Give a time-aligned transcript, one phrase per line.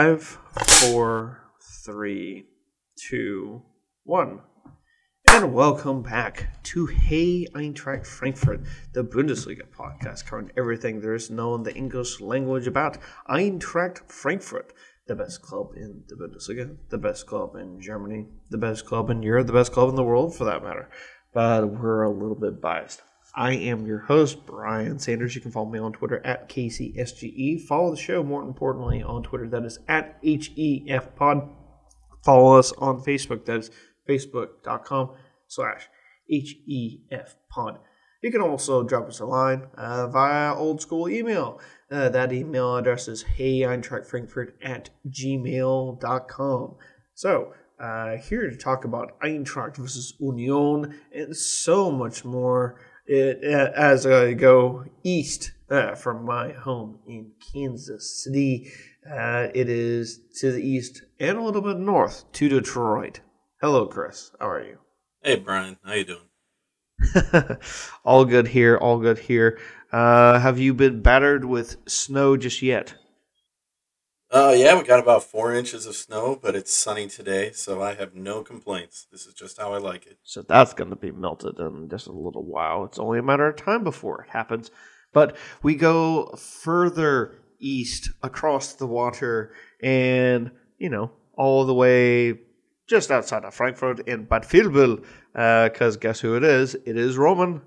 [0.00, 0.38] Five,
[0.80, 1.42] four,
[1.84, 2.46] three,
[2.96, 3.60] two,
[4.04, 4.40] one.
[5.28, 8.62] And welcome back to Hey Eintracht Frankfurt,
[8.94, 12.96] the Bundesliga podcast covering everything there is known the English language about
[13.28, 14.72] Eintracht Frankfurt,
[15.06, 19.22] the best club in the Bundesliga, the best club in Germany, the best club in
[19.22, 20.88] Europe, the best club in the world for that matter.
[21.34, 23.02] But we're a little bit biased.
[23.34, 25.34] I am your host, Brian Sanders.
[25.34, 27.62] You can follow me on Twitter at KCSGE.
[27.62, 29.48] Follow the show, more importantly, on Twitter.
[29.48, 31.48] That is at HEFPod.
[32.24, 33.44] Follow us on Facebook.
[33.44, 33.70] That is
[34.08, 35.12] facebook.com
[35.46, 35.88] slash
[36.30, 37.78] HEFPod.
[38.22, 41.60] You can also drop us a line uh, via old school email.
[41.90, 46.74] Uh, that email address is heyeintrachtfrankfurt at gmail.com.
[47.14, 52.78] So, uh, here to talk about Eintracht versus Union and so much more
[53.10, 58.70] it, as I go east uh, from my home in Kansas City.
[59.08, 63.20] Uh, it is to the east and a little bit north to Detroit.
[63.60, 64.30] Hello, Chris.
[64.38, 64.78] How are you?
[65.22, 65.78] Hey, Brian.
[65.84, 67.56] How you doing?
[68.04, 68.76] all good here.
[68.76, 69.58] All good here.
[69.90, 72.94] Uh, have you been battered with snow just yet?
[74.32, 77.94] Uh, yeah, we got about four inches of snow, but it's sunny today, so I
[77.94, 79.08] have no complaints.
[79.10, 80.18] This is just how I like it.
[80.22, 82.84] So that's going to be melted in just a little while.
[82.84, 84.70] It's only a matter of time before it happens.
[85.12, 92.38] But we go further east across the water and, you know, all the way
[92.88, 95.04] just outside of Frankfurt in Bad Vilbel.
[95.32, 96.76] Because uh, guess who it is?
[96.76, 97.62] It is Roman.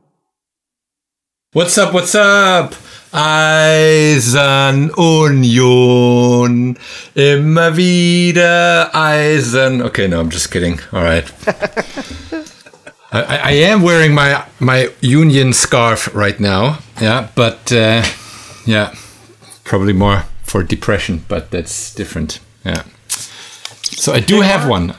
[1.52, 1.94] What's up?
[1.94, 2.74] What's up?
[3.14, 4.90] Eisern
[5.44, 6.78] Union.
[7.14, 9.84] Immer wieder Eisen.
[9.84, 10.80] Okay, no, I'm just kidding.
[10.92, 11.32] All right.
[13.12, 16.80] I, I, am wearing my my Union scarf right now.
[17.00, 18.04] Yeah, but uh,
[18.66, 18.96] yeah,
[19.64, 22.40] probably more for depression, but that's different.
[22.66, 22.82] Yeah.
[23.84, 24.96] So I do have one.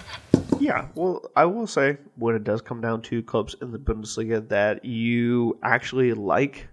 [0.61, 4.49] Yeah, well, I will say when it does come down to clubs in the Bundesliga
[4.49, 6.69] that you actually like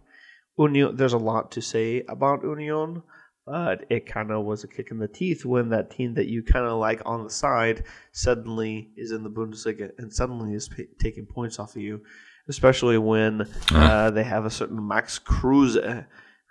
[0.62, 0.96] Union.
[0.96, 3.04] There's a lot to say about Union,
[3.46, 6.44] but it kind of was a kick in the teeth when that team that you
[6.44, 10.88] kind of like on the side suddenly is in the Bundesliga and suddenly is p-
[11.00, 12.02] taking points off of you,
[12.48, 15.78] especially when uh, they have a certain Max Kruse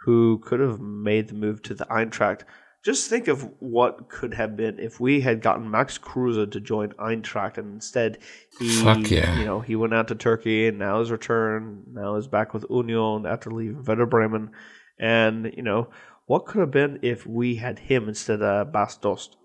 [0.04, 2.42] who could have made the move to the Eintracht
[2.84, 6.90] just think of what could have been if we had gotten Max Kruse to join
[6.92, 8.18] Eintracht, and instead
[8.58, 9.38] he, yeah.
[9.38, 11.84] you know, he went out to Turkey, and now he's returned.
[11.92, 14.50] Now he's back with Union after leaving Werder Bremen,
[14.98, 15.88] and you know
[16.26, 19.36] what could have been if we had him instead of Bas Dost.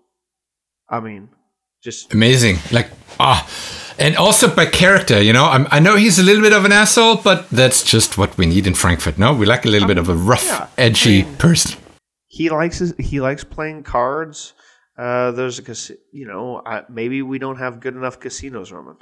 [0.88, 1.28] I mean,
[1.82, 2.56] just amazing.
[2.72, 2.88] Like
[3.20, 3.46] ah.
[3.98, 6.72] And also by character, you know, I'm, i know he's a little bit of an
[6.72, 9.16] asshole, but that's just what we need in Frankfurt.
[9.16, 11.80] No, we like a little bit of a rough, yeah, edgy I mean, person
[12.26, 14.54] he likes his, he likes playing cards.
[14.98, 15.98] Uh, there's a casino.
[16.12, 18.96] You know, I, maybe we don't have good enough casinos, Roman.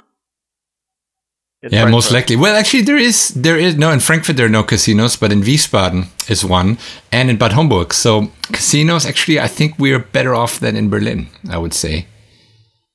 [1.61, 1.91] yeah, Frankfurt.
[1.91, 2.35] most likely.
[2.35, 4.37] Well, actually, there is there is no in Frankfurt.
[4.37, 6.77] There are no casinos, but in Wiesbaden is one,
[7.11, 7.93] and in Bad Homburg.
[7.93, 11.27] So casinos, actually, I think we're better off than in Berlin.
[11.49, 12.07] I would say.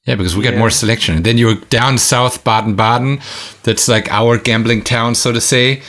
[0.06, 0.58] Yeah, because we got yeah.
[0.58, 1.16] more selection.
[1.16, 3.20] And then you're down south, Baden Baden.
[3.64, 5.82] That's like our gambling town, so to say,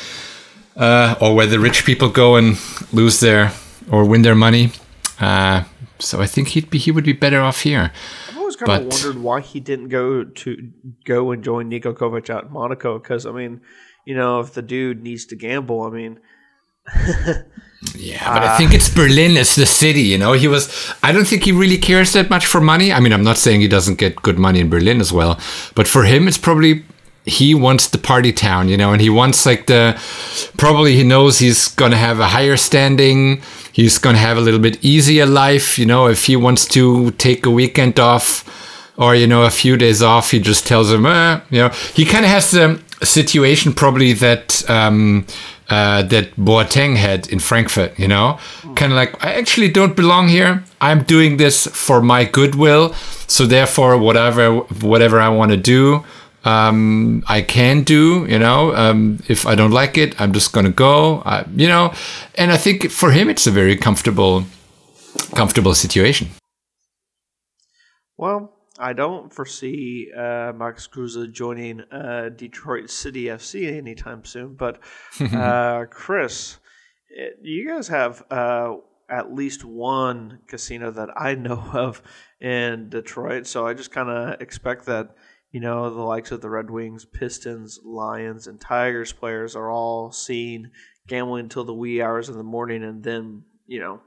[0.75, 2.57] uh, or where the rich people go and
[2.91, 3.53] lose their
[3.91, 4.71] or win their money.
[5.19, 5.65] Uh,
[5.99, 7.91] so I think he'd be he would be better off here.
[8.29, 10.71] I've always kind but, of wondered why he didn't go to
[11.05, 12.97] go and join Niko Kovac out in Monaco.
[12.97, 13.61] Because I mean,
[14.05, 16.19] you know, if the dude needs to gamble, I mean.
[17.95, 20.01] yeah, but uh, I think it's Berlin It's the city.
[20.01, 20.93] You know, he was.
[21.03, 22.91] I don't think he really cares that much for money.
[22.91, 25.39] I mean, I'm not saying he doesn't get good money in Berlin as well,
[25.75, 26.83] but for him, it's probably
[27.25, 29.99] he wants the party town, you know, and he wants like the
[30.57, 33.41] probably he knows he's gonna have a higher standing,
[33.71, 37.45] he's gonna have a little bit easier life, you know, if he wants to take
[37.45, 38.43] a weekend off
[38.97, 42.05] or you know a few days off, he just tells him, eh, you know, he
[42.05, 45.25] kind of has the situation probably that um,
[45.69, 48.37] uh, that Boateng had in Frankfurt, you know,
[48.75, 50.63] kind of like I actually don't belong here.
[50.81, 52.93] I'm doing this for my goodwill,
[53.27, 56.03] so therefore whatever whatever I want to do
[56.43, 58.25] um, I can do.
[58.27, 61.21] You know, um, if I don't like it, I'm just gonna go.
[61.25, 61.93] I, you know,
[62.35, 64.45] and I think for him, it's a very comfortable,
[65.35, 66.29] comfortable situation.
[68.17, 74.55] Well, I don't foresee uh, Max Kruse joining uh, Detroit City FC anytime soon.
[74.55, 74.79] But
[75.19, 76.57] uh, Chris,
[77.09, 78.73] it, you guys have uh,
[79.07, 82.01] at least one casino that I know of
[82.39, 85.15] in Detroit, so I just kind of expect that
[85.51, 90.11] you know, the likes of the Red Wings, Pistons, Lions, and Tigers players are all
[90.11, 90.71] seen
[91.07, 94.01] gambling until the wee hours of the morning and then, you know,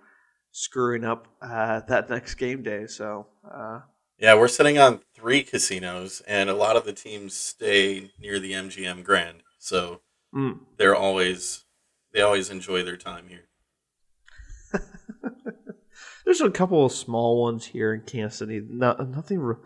[0.53, 2.87] screwing up uh, that next game day.
[2.87, 3.81] So uh,
[4.19, 8.53] Yeah, we're sitting on three casinos, and a lot of the teams stay near the
[8.53, 10.01] MGM Grand, so
[10.35, 11.65] mm, they're always
[12.13, 13.49] they always enjoy their time here.
[16.25, 18.63] there's a couple of small ones here in Kansas City.
[18.67, 19.41] No, nothing.
[19.41, 19.57] re-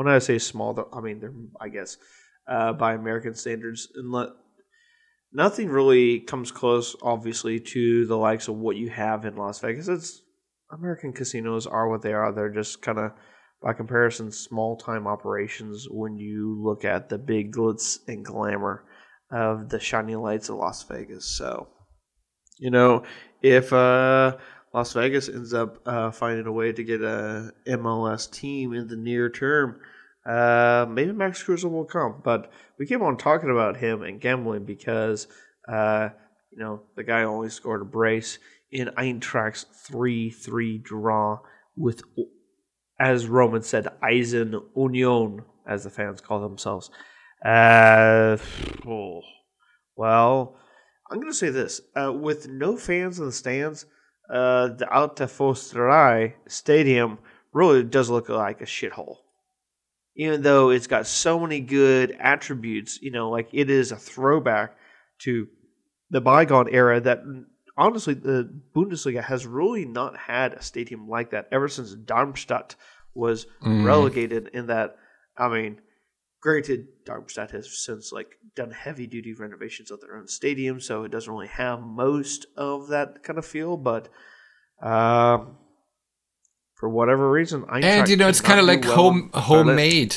[0.00, 1.98] When I say small, I mean they're I guess
[2.48, 4.30] uh, by American standards, and let,
[5.30, 9.88] nothing really comes close, obviously, to the likes of what you have in Las Vegas.
[9.88, 10.22] It's
[10.72, 12.32] American casinos are what they are.
[12.32, 13.12] They're just kind of,
[13.60, 18.84] by comparison, small time operations when you look at the big glitz and glamour
[19.30, 21.26] of the shiny lights of Las Vegas.
[21.26, 21.68] So,
[22.58, 23.02] you know,
[23.42, 24.38] if uh,
[24.72, 28.96] Las Vegas ends up uh, finding a way to get a MLS team in the
[28.96, 29.80] near term,
[30.24, 32.20] uh, maybe Max Kruse will come.
[32.22, 35.26] But we keep on talking about him and gambling because,
[35.68, 36.10] uh,
[36.52, 38.38] you know, the guy only scored a brace
[38.70, 41.40] in Eintracht's 3 3 draw
[41.76, 42.02] with,
[42.98, 46.90] as Roman said, Eisern Union, as the fans call themselves.
[47.44, 48.36] Uh,
[48.86, 49.22] oh,
[49.96, 50.56] well,
[51.10, 51.80] I'm going to say this.
[51.96, 53.86] Uh, with no fans in the stands,
[54.30, 57.18] uh, the Alte Försterei Stadium
[57.52, 59.16] really does look like a shithole.
[60.16, 64.76] Even though it's got so many good attributes, you know, like it is a throwback
[65.20, 65.48] to
[66.10, 67.22] the bygone era that
[67.76, 72.74] honestly the Bundesliga has really not had a stadium like that ever since Darmstadt
[73.14, 73.84] was Mm.
[73.84, 74.96] relegated in that
[75.36, 75.80] I mean
[76.40, 81.10] granted Darmstadt has since like done heavy duty renovations of their own stadium so it
[81.10, 84.08] doesn't really have most of that kind of feel but
[84.82, 85.56] um
[86.74, 90.16] for whatever reason and you know it's kind of like well home in homemade.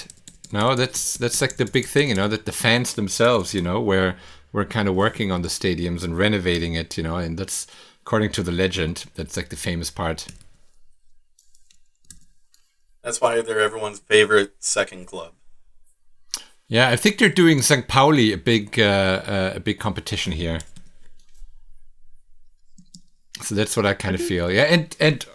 [0.52, 3.82] No that's that's like the big thing you know that the fans themselves you know
[3.82, 4.18] where
[4.52, 7.68] we're kind of working on the stadiums and renovating it you know and that's
[8.06, 10.28] according to the legend that's like the famous part.
[13.02, 15.34] That's why they're everyone's favorite second club.
[16.74, 20.60] Yeah i think they're doing st pauli a big uh, uh, a big competition here.
[23.42, 24.52] So that's what i kind of feel.
[24.52, 25.26] Yeah and and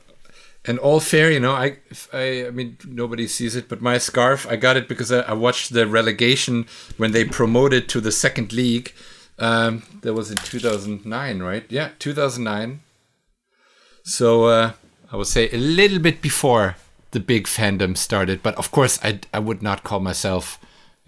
[0.65, 1.77] and all fair you know i
[2.13, 5.33] i i mean nobody sees it but my scarf i got it because i, I
[5.33, 8.93] watched the relegation when they promoted to the second league
[9.39, 11.65] um that was in 2009 right?
[11.69, 12.81] Yeah 2009
[14.03, 14.73] so uh
[15.13, 16.77] i would say a little bit before
[17.13, 20.59] the big fandom started but of course i i would not call myself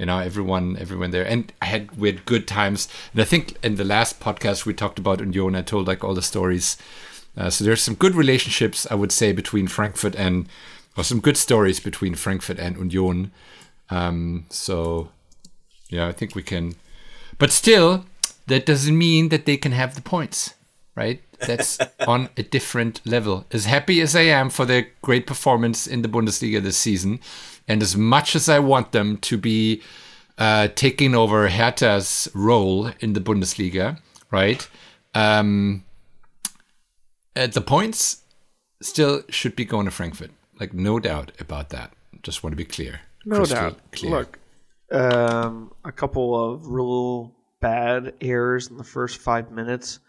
[0.00, 1.26] you know everyone everyone there.
[1.26, 2.88] And i had we had good times.
[3.12, 6.14] And i think in the last podcast we talked about union i told like all
[6.14, 6.78] the stories.
[7.36, 10.48] Uh, so there's some good relationships i would say between frankfurt and
[10.96, 13.30] or some good stories between frankfurt and union.
[13.90, 15.10] Um, so
[15.90, 16.74] yeah i think we can
[17.38, 18.06] but still
[18.46, 20.54] that doesn't mean that they can have the points
[20.96, 25.86] right that's on a different level as happy as i am for their great performance
[25.86, 27.18] in the bundesliga this season
[27.68, 29.82] and as much as i want them to be
[30.38, 33.98] uh, taking over hertha's role in the bundesliga
[34.30, 34.68] right
[35.14, 35.84] um,
[37.36, 38.22] uh, the points
[38.80, 41.92] still should be going to frankfurt like no doubt about that
[42.22, 43.78] just want to be clear No doubt.
[43.92, 44.10] clear.
[44.10, 44.38] Look,
[44.90, 50.00] um, a couple of real bad errors in the first five minutes.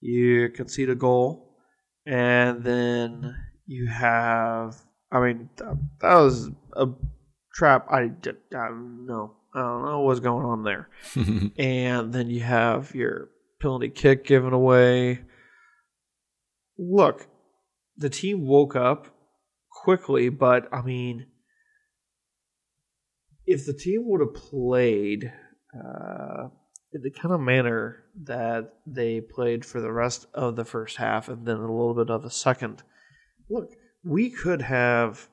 [0.00, 1.56] You concede a goal,
[2.06, 3.36] and then
[3.66, 4.76] you have.
[5.10, 6.88] I mean, that, that was a
[7.54, 7.86] trap.
[7.90, 9.34] I, did, I don't know.
[9.54, 10.88] I don't know what's going on there.
[11.58, 15.22] and then you have your penalty kick given away.
[16.78, 17.26] Look,
[17.96, 19.08] the team woke up
[19.82, 21.26] quickly, but I mean
[23.48, 25.32] if the team would have played
[25.74, 26.48] uh,
[26.92, 31.46] the kind of manner that they played for the rest of the first half and
[31.46, 32.82] then a little bit of the second,
[33.50, 33.72] look,
[34.04, 35.28] we could have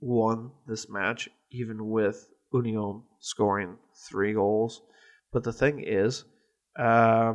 [0.00, 3.76] won this match even with Union scoring
[4.08, 4.82] three goals.
[5.32, 6.24] But the thing is,
[6.78, 7.34] uh,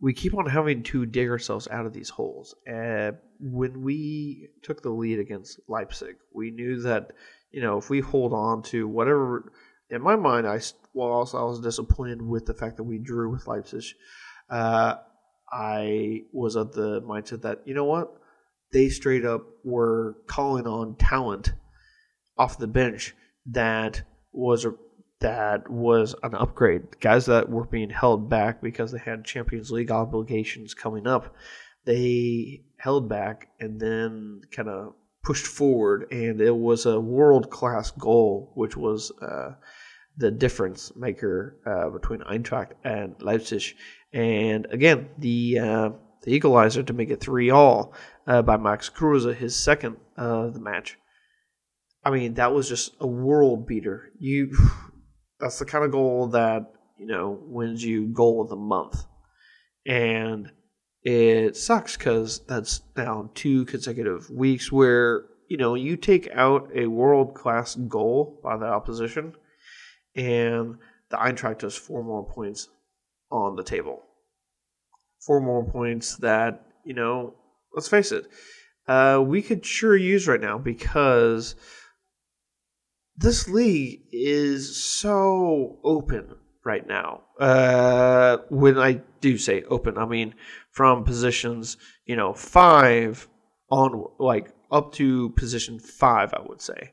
[0.00, 2.54] we keep on having to dig ourselves out of these holes.
[2.70, 7.12] Uh, when we took the lead against Leipzig, we knew that
[7.50, 9.52] you know if we hold on to whatever.
[9.90, 10.60] In my mind, I
[10.94, 13.84] whilst I was disappointed with the fact that we drew with Leipzig,
[14.50, 14.96] uh,
[15.50, 18.14] I was of the mindset that you know what?
[18.72, 21.52] They straight up were calling on talent
[22.38, 23.14] off the bench
[23.46, 24.74] that was a
[25.20, 27.00] that was an upgrade.
[27.00, 31.34] Guys that were being held back because they had Champions League obligations coming up,
[31.84, 37.90] they held back and then kind of pushed forward, and it was a world class
[37.92, 39.54] goal, which was uh,
[40.16, 43.76] the difference maker uh, between Eintracht and Leipzig.
[44.12, 45.90] And again, the uh,
[46.22, 47.94] the equalizer to make it three all
[48.26, 50.98] uh, by Max Kruse, his second of the match.
[52.04, 54.10] I mean, that was just a world beater.
[54.18, 54.56] You,
[55.40, 59.04] that's the kind of goal that you know wins you goal of the month,
[59.86, 60.50] and
[61.02, 66.86] it sucks because that's now two consecutive weeks where you know you take out a
[66.86, 69.34] world class goal by the opposition,
[70.14, 70.76] and
[71.10, 72.68] the Eintracht has four more points
[73.30, 74.02] on the table.
[75.26, 77.34] Four more points that you know.
[77.74, 78.26] Let's face it,
[78.86, 81.54] uh, we could sure use right now because
[83.16, 87.22] this league is so open right now.
[87.38, 90.34] Uh, when I do say open, I mean
[90.70, 91.76] from positions,
[92.06, 93.28] you know, five
[93.70, 96.92] on like up to position five, I would say.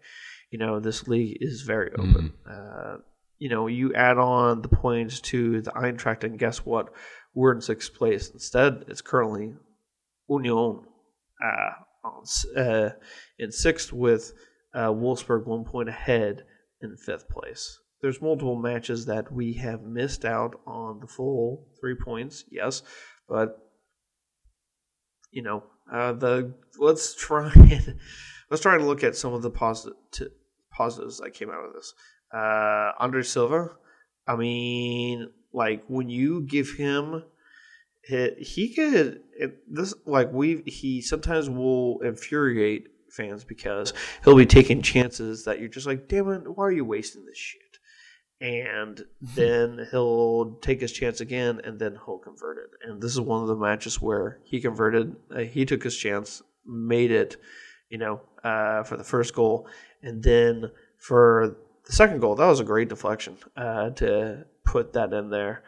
[0.52, 2.34] You know, this league is very open.
[2.48, 2.96] Mm.
[2.96, 2.98] Uh,
[3.38, 6.90] you know, you add on the points to the Eintracht, and guess what?
[7.36, 8.30] We're in sixth place.
[8.32, 9.54] Instead, it's currently
[10.28, 10.82] Union
[11.44, 11.72] uh,
[12.04, 12.24] on,
[12.58, 12.90] uh,
[13.38, 14.34] in sixth with
[14.74, 16.44] uh, Wolfsburg one point ahead
[16.82, 21.96] in fifth place there's multiple matches that we have missed out on the full three
[21.96, 22.84] points, yes,
[23.28, 23.58] but
[25.32, 28.00] you know, uh, the let's try and
[28.50, 29.98] let's try and look at some of the positive
[30.72, 31.94] positives that came out of this.
[32.34, 33.72] Uh, Andre Silva,
[34.28, 37.24] I mean, like when you give him,
[38.04, 39.22] he, he could
[39.70, 45.68] this like we he sometimes will infuriate fans because he'll be taking chances that you're
[45.70, 47.69] just like, damn it, why are you wasting this shit?
[48.42, 52.70] And then he'll take his chance again, and then he'll convert it.
[52.84, 55.16] And this is one of the matches where he converted.
[55.34, 57.38] Uh, he took his chance, made it,
[57.90, 59.68] you know, uh, for the first goal,
[60.02, 61.56] and then for
[61.86, 65.64] the second goal, that was a great deflection uh, to put that in there.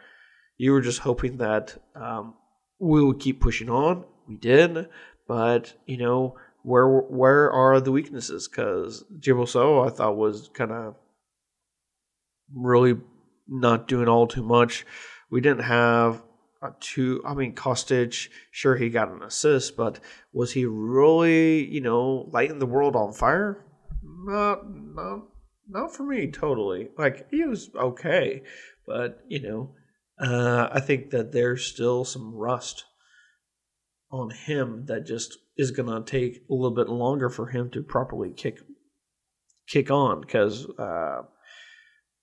[0.56, 2.34] You were just hoping that um,
[2.78, 4.04] we would keep pushing on.
[4.28, 4.88] We did,
[5.26, 8.48] but you know where where are the weaknesses?
[8.48, 10.94] Because Djibril Sow, I thought was kind of
[12.54, 12.96] really
[13.48, 14.84] not doing all too much.
[15.30, 16.22] We didn't have
[16.62, 17.22] a two.
[17.24, 20.00] I mean, Kostic, sure he got an assist, but
[20.32, 23.64] was he really, you know, lighting the world on fire?
[24.02, 25.22] Not, not,
[25.68, 26.30] not for me.
[26.30, 26.88] Totally.
[26.96, 28.42] Like he was okay,
[28.86, 29.74] but you know,
[30.18, 32.84] uh, I think that there's still some rust
[34.10, 38.30] on him that just is gonna take a little bit longer for him to properly
[38.30, 38.58] kick
[39.66, 40.66] kick on because.
[40.78, 41.22] Uh,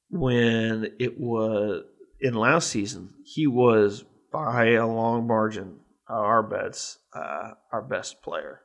[0.10, 1.84] when it was
[2.20, 8.62] in last season, he was by a long margin our bets, uh, our best player.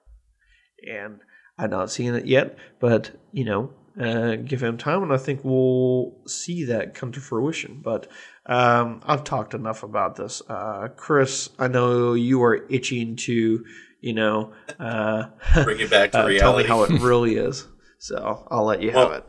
[0.90, 1.20] And
[1.58, 3.70] I'm not seeing it yet, but you know,
[4.00, 7.80] uh, give him time, and I think we'll see that come to fruition.
[7.82, 8.08] But
[8.46, 11.50] um, I've talked enough about this, uh, Chris.
[11.58, 13.64] I know you are itching to,
[14.00, 15.26] you know, uh,
[15.62, 16.38] bring it back to reality.
[16.40, 17.66] Tell me how it really is.
[17.98, 19.26] So I'll let you well, have it.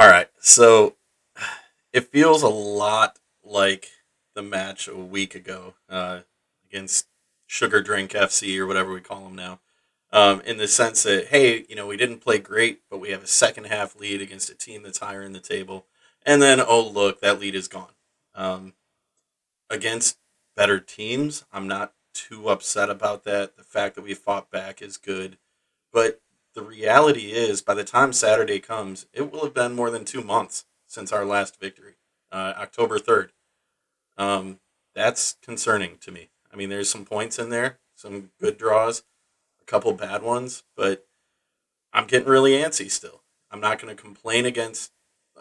[0.00, 0.28] All right.
[0.38, 0.94] So
[1.92, 3.88] it feels a lot like
[4.34, 6.20] the match a week ago uh,
[6.66, 7.06] against
[7.46, 9.60] Sugar Drink FC or whatever we call them now.
[10.10, 13.22] Um, in the sense that, hey, you know, we didn't play great, but we have
[13.22, 15.84] a second half lead against a team that's higher in the table.
[16.24, 17.92] And then, oh, look, that lead is gone.
[18.34, 18.72] Um,
[19.68, 20.16] against
[20.56, 23.58] better teams, I'm not too upset about that.
[23.58, 25.36] The fact that we fought back is good.
[25.92, 26.22] But
[26.54, 30.22] the reality is, by the time Saturday comes, it will have been more than two
[30.22, 31.94] months since our last victory,
[32.32, 33.30] uh, October 3rd.
[34.18, 34.58] Um,
[34.94, 36.30] that's concerning to me.
[36.52, 39.04] I mean, there's some points in there, some good draws,
[39.62, 41.06] a couple bad ones, but
[41.92, 43.22] I'm getting really antsy still.
[43.50, 44.92] I'm not going to complain against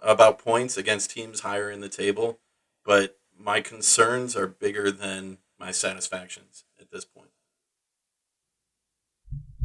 [0.02, 2.40] about points against teams higher in the table,
[2.86, 7.30] but my concerns are bigger than my satisfactions at this point.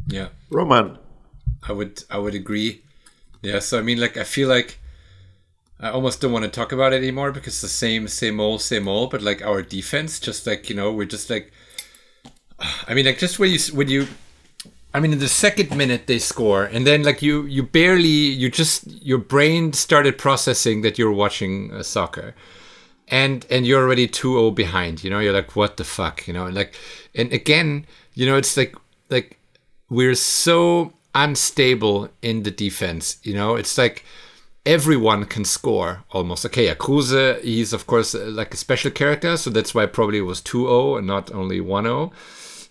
[0.07, 0.99] Yeah, Roman,
[1.67, 2.81] I would I would agree.
[3.41, 4.79] Yeah, so I mean, like I feel like
[5.79, 8.87] I almost don't want to talk about it anymore because the same, same old, same
[8.87, 9.11] old.
[9.11, 11.51] But like our defense, just like you know, we're just like,
[12.87, 14.07] I mean, like just when you when you,
[14.93, 18.49] I mean, in the second minute they score, and then like you you barely you
[18.49, 22.33] just your brain started processing that you're watching uh, soccer,
[23.09, 25.03] and and you're already 2-0 behind.
[25.03, 26.75] You know, you're like, what the fuck, you know, and like,
[27.13, 28.75] and again, you know, it's like
[29.09, 29.37] like
[29.89, 33.17] we're so unstable in the defense.
[33.23, 34.03] You know, it's like
[34.65, 36.45] everyone can score almost.
[36.45, 40.21] Okay, Kruse, he's of course uh, like a special character, so that's why probably it
[40.21, 42.11] was 2-0 and not only 1-0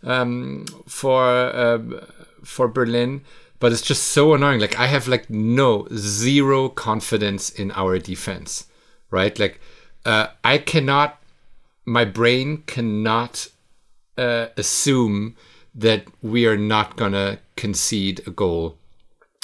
[0.05, 1.79] um, for uh,
[2.45, 3.23] for Berlin.
[3.61, 4.61] But it's just so annoying.
[4.61, 8.67] Like I have like no zero confidence in our defense,
[9.11, 9.39] right?
[9.39, 9.59] Like
[10.05, 11.23] uh, I cannot,
[11.87, 13.49] my brain cannot
[14.19, 15.37] uh, assume
[15.75, 18.77] that we are not gonna concede a goal,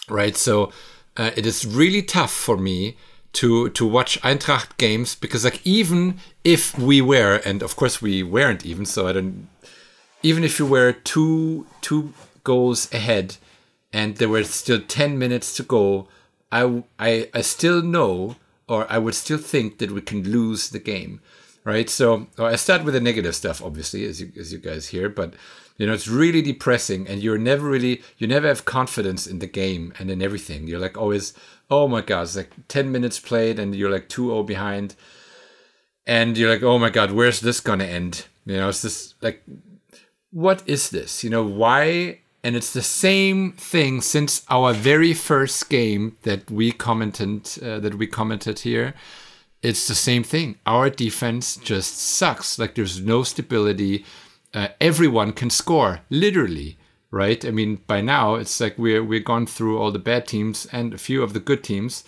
[0.09, 0.37] right?
[0.37, 0.73] So
[1.17, 2.97] uh, it is really tough for me
[3.33, 8.23] to to watch Eintracht games because like even if we were, and of course we
[8.23, 9.49] weren't even, so I don't.
[10.23, 12.13] Even if you were two two
[12.45, 13.37] goals ahead,
[13.93, 16.09] and there were still ten minutes to go,
[16.53, 18.37] I I I still know,
[18.69, 21.21] or I would still think that we can lose the game,
[21.65, 21.89] right?
[21.89, 25.35] So I start with the negative stuff, obviously, as you as you guys hear, but
[25.81, 29.47] you know it's really depressing, and you're never really you never have confidence in the
[29.47, 30.67] game and in everything.
[30.67, 31.33] You're like always,
[31.71, 34.95] oh my god, it's like ten minutes played, and you're like 2-0 behind,
[36.07, 38.27] and you're like, oh my god, where's this gonna end?
[38.45, 39.43] You know, it's this like,
[40.31, 41.25] what is this?
[41.25, 42.19] You know, why?
[42.45, 47.95] And it's the same thing since our very first game that we commented uh, that
[47.95, 48.93] we commented here
[49.63, 50.57] it's the same thing.
[50.65, 52.59] Our defense just sucks.
[52.59, 54.05] Like there's no stability.
[54.53, 56.77] Uh, everyone can score, literally,
[57.11, 57.45] right?
[57.45, 60.93] I mean, by now it's like we're we're gone through all the bad teams and
[60.95, 62.03] a few of the good teams,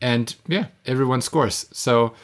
[0.00, 1.66] and yeah, everyone scores.
[1.72, 2.14] So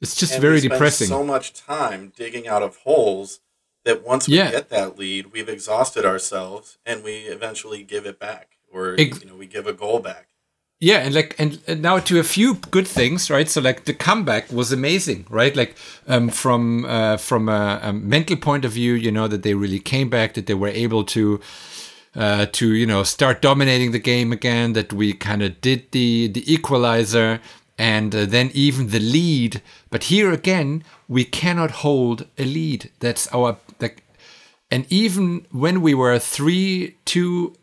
[0.00, 1.08] it's just And very we spend depressing.
[1.08, 3.40] So much time digging out of holes
[3.84, 4.50] that once we Yeah.
[4.52, 9.26] get that lead, we've exhausted ourselves, and we eventually give it back, or Ex- you
[9.26, 10.28] know, we give a goal back.
[10.82, 13.48] Yeah, and like and, and now to a few good things, right?
[13.48, 15.54] So like the comeback was amazing, right?
[15.54, 15.76] Like
[16.08, 19.78] um, from uh, from a, a mental point of view, you know that they really
[19.78, 21.40] came back, that they were able to
[22.16, 26.26] uh, to you know start dominating the game again, that we kind of did the
[26.26, 27.40] the equalizer,
[27.78, 29.62] and uh, then even the lead.
[29.88, 32.90] But here again, we cannot hold a lead.
[32.98, 34.02] That's our like,
[34.68, 37.54] and even when we were three two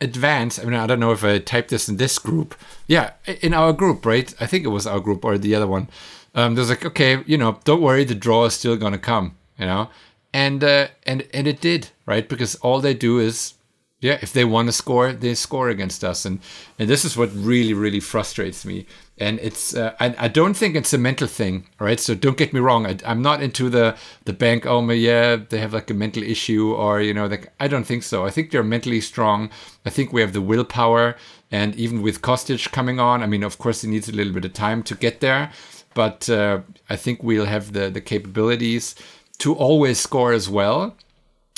[0.00, 0.58] advance.
[0.58, 2.54] I mean, I don't know if I typed this in this group.
[2.86, 4.32] Yeah, in our group, right?
[4.40, 5.88] I think it was our group or the other one.
[6.34, 9.64] Um, there's like, okay, you know, don't worry, the draw is still gonna come, you
[9.64, 9.88] know,
[10.34, 12.28] and uh, and and it did, right?
[12.28, 13.54] Because all they do is,
[14.00, 16.40] yeah, if they want to score, they score against us, and
[16.78, 18.86] and this is what really really frustrates me.
[19.16, 21.98] And it's uh, I, I don't think it's a mental thing, right?
[21.98, 22.86] So don't get me wrong.
[22.86, 24.66] I, I'm not into the the bank.
[24.66, 27.86] Oh my, yeah, they have like a mental issue, or you know, like I don't
[27.86, 28.26] think so.
[28.26, 29.48] I think they're mentally strong.
[29.86, 31.16] I think we have the willpower,
[31.50, 34.44] and even with Kostic coming on, I mean, of course, he needs a little bit
[34.44, 35.50] of time to get there,
[35.94, 38.94] but uh, I think we'll have the the capabilities
[39.38, 40.96] to always score as well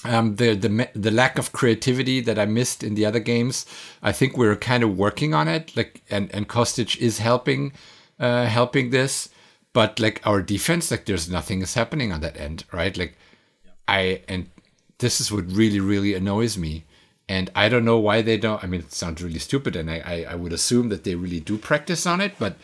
[0.05, 3.67] um, the the the lack of creativity that I missed in the other games,
[4.03, 5.77] I think we're kind of working on it.
[5.77, 7.73] Like and and Kostic is helping,
[8.21, 9.29] uh, helping this,
[9.73, 12.97] but like our defense, like there's nothing is happening on that end, right?
[12.97, 13.17] Like
[13.89, 14.49] I and
[14.99, 16.85] this is what really really annoys me,
[17.29, 18.63] and I don't know why they don't.
[18.63, 21.41] I mean, it sounds really stupid, and I I, I would assume that they really
[21.41, 22.57] do practice on it, but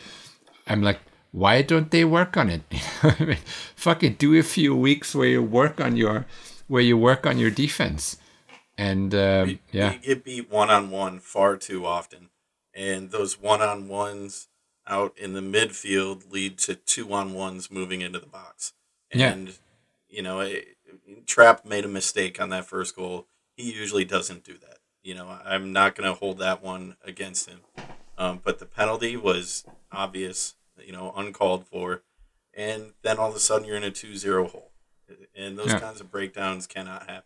[0.67, 0.99] I'm like.
[1.31, 2.61] Why don't they work on it?
[3.03, 3.37] I mean,
[3.75, 6.25] fucking do a few weeks where you work on your
[6.67, 8.17] where you work on your defense.
[8.77, 12.29] And um, We, yeah, we get beat one on one far too often,
[12.73, 14.49] and those one on ones
[14.87, 18.73] out in the midfield lead to two on ones moving into the box.
[19.13, 19.31] Yeah.
[19.31, 19.53] And
[20.09, 20.75] you know, it,
[21.25, 23.27] Trapp made a mistake on that first goal.
[23.55, 24.79] He usually doesn't do that.
[25.03, 27.59] You know, I'm not going to hold that one against him.
[28.17, 32.01] Um, but the penalty was obvious, you know, uncalled for.
[32.53, 34.64] And then all of a sudden you're in a 2 0 hole.
[35.35, 35.79] And those Yeah.
[35.79, 37.23] kinds of breakdowns cannot happen.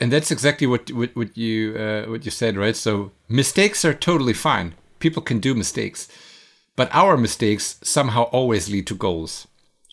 [0.00, 2.76] And that's exactly what what, what you uh, what you said, right?
[2.76, 4.74] So mistakes are totally fine.
[5.00, 6.06] People can do mistakes,
[6.76, 9.48] but our mistakes somehow always lead to goals,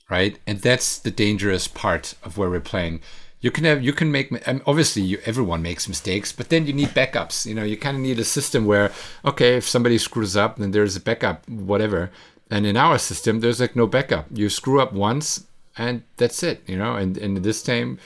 [0.07, 0.37] right?
[0.45, 3.01] And that's the dangerous part of where we're playing.
[3.39, 4.31] You can have you can make
[4.67, 7.47] obviously you, everyone makes mistakes, but then you need backups.
[7.47, 8.91] You know, you kind of need a system where
[9.25, 12.11] okay, if somebody screws up, then there's a backup, whatever.
[12.51, 14.27] And in our system, there's like no backup.
[14.31, 16.61] You screw up once, and that's it.
[16.67, 17.97] You know, and and this time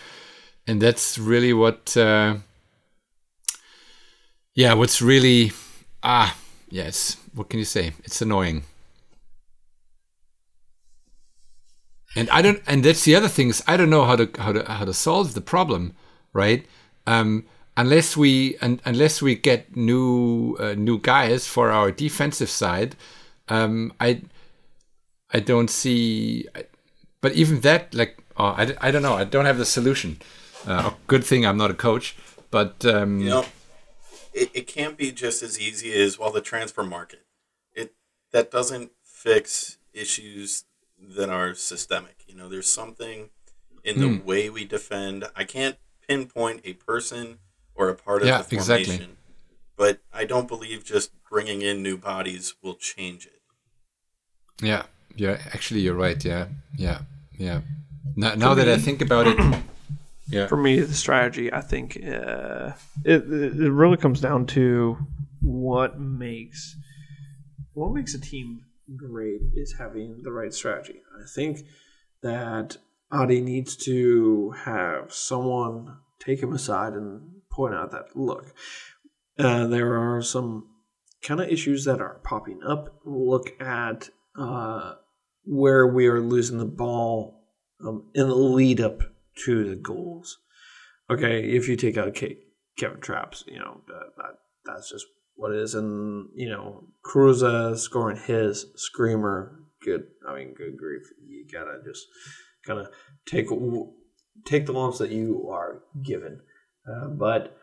[0.67, 2.35] and that's really what uh
[4.53, 5.51] yeah what's really
[6.03, 6.35] ah
[6.69, 8.63] yes what can you say it's annoying
[12.15, 14.51] and i don't and that's the other thing is i don't know how to how
[14.51, 15.93] to how to solve the problem
[16.33, 16.65] right
[17.05, 17.45] um
[17.77, 22.95] unless we un, unless we get new uh, new guys for our defensive side
[23.49, 24.21] um i
[25.33, 26.45] i don't see
[27.21, 30.17] but even that like oh, I, I don't know i don't have the solution
[30.67, 32.15] uh, good thing i'm not a coach
[32.51, 33.45] but um You know,
[34.33, 37.25] it, it can't be just as easy as well the transfer market.
[37.73, 37.93] It
[38.31, 40.65] that doesn't fix issues
[40.99, 42.23] that are systemic.
[42.27, 43.29] You know, there's something
[43.83, 44.17] in the Hmm.
[44.25, 45.25] way we defend.
[45.35, 47.39] I can't pinpoint a person
[47.75, 49.17] or a part of Yeah, the formation, exactly.
[49.77, 53.41] but I don't believe just bringing in new bodies will change it.
[54.61, 54.83] Yeah,
[55.15, 55.39] yeah.
[55.53, 56.23] Actually, you're right.
[56.23, 56.47] Yeah,
[56.77, 57.01] yeah,
[57.37, 57.61] yeah.
[58.15, 59.37] Now, now that I think about it,
[60.27, 60.47] yeah.
[60.47, 62.71] For me, the strategy, I think, uh,
[63.03, 64.97] it it really comes down to
[65.41, 66.75] what makes
[67.73, 68.61] what makes a team
[68.95, 71.01] great is having the right strategy.
[71.19, 71.65] I think
[72.21, 72.77] that
[73.11, 78.53] Adi needs to have someone take him aside and point out that look,
[79.37, 80.67] uh, there are some
[81.21, 82.99] kind of issues that are popping up.
[83.05, 84.95] Look at uh,
[85.45, 87.43] where we are losing the ball
[87.85, 89.01] um, in the lead up
[89.45, 90.37] to the goals.
[91.09, 92.39] Okay, if you take out Kate,
[92.77, 95.05] Kevin Trapp's, you know that, that that's just
[95.35, 99.59] what it is, and you know Kruse scoring his screamer.
[99.83, 102.07] Good, I mean, good grief, you gotta just
[102.65, 102.87] kind of
[103.27, 103.47] take
[104.45, 106.39] take the lumps that you are given.
[106.89, 107.57] Uh, but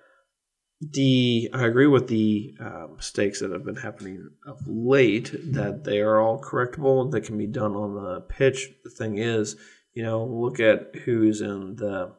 [0.90, 6.00] the I agree with the uh, mistakes that have been happening of late that they
[6.00, 7.10] are all correctable.
[7.12, 8.68] that can be done on the pitch.
[8.82, 9.56] The thing is,
[9.94, 12.12] you know, look at who's in the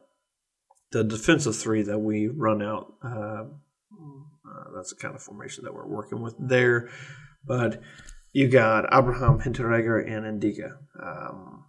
[0.92, 2.94] the defensive three that we run out.
[3.04, 3.44] Uh,
[4.46, 6.88] uh, that's the kind of formation that we're working with there.
[7.44, 7.82] But
[8.32, 10.76] you got Abraham Hinteregger and Ndicka.
[11.02, 11.64] Um,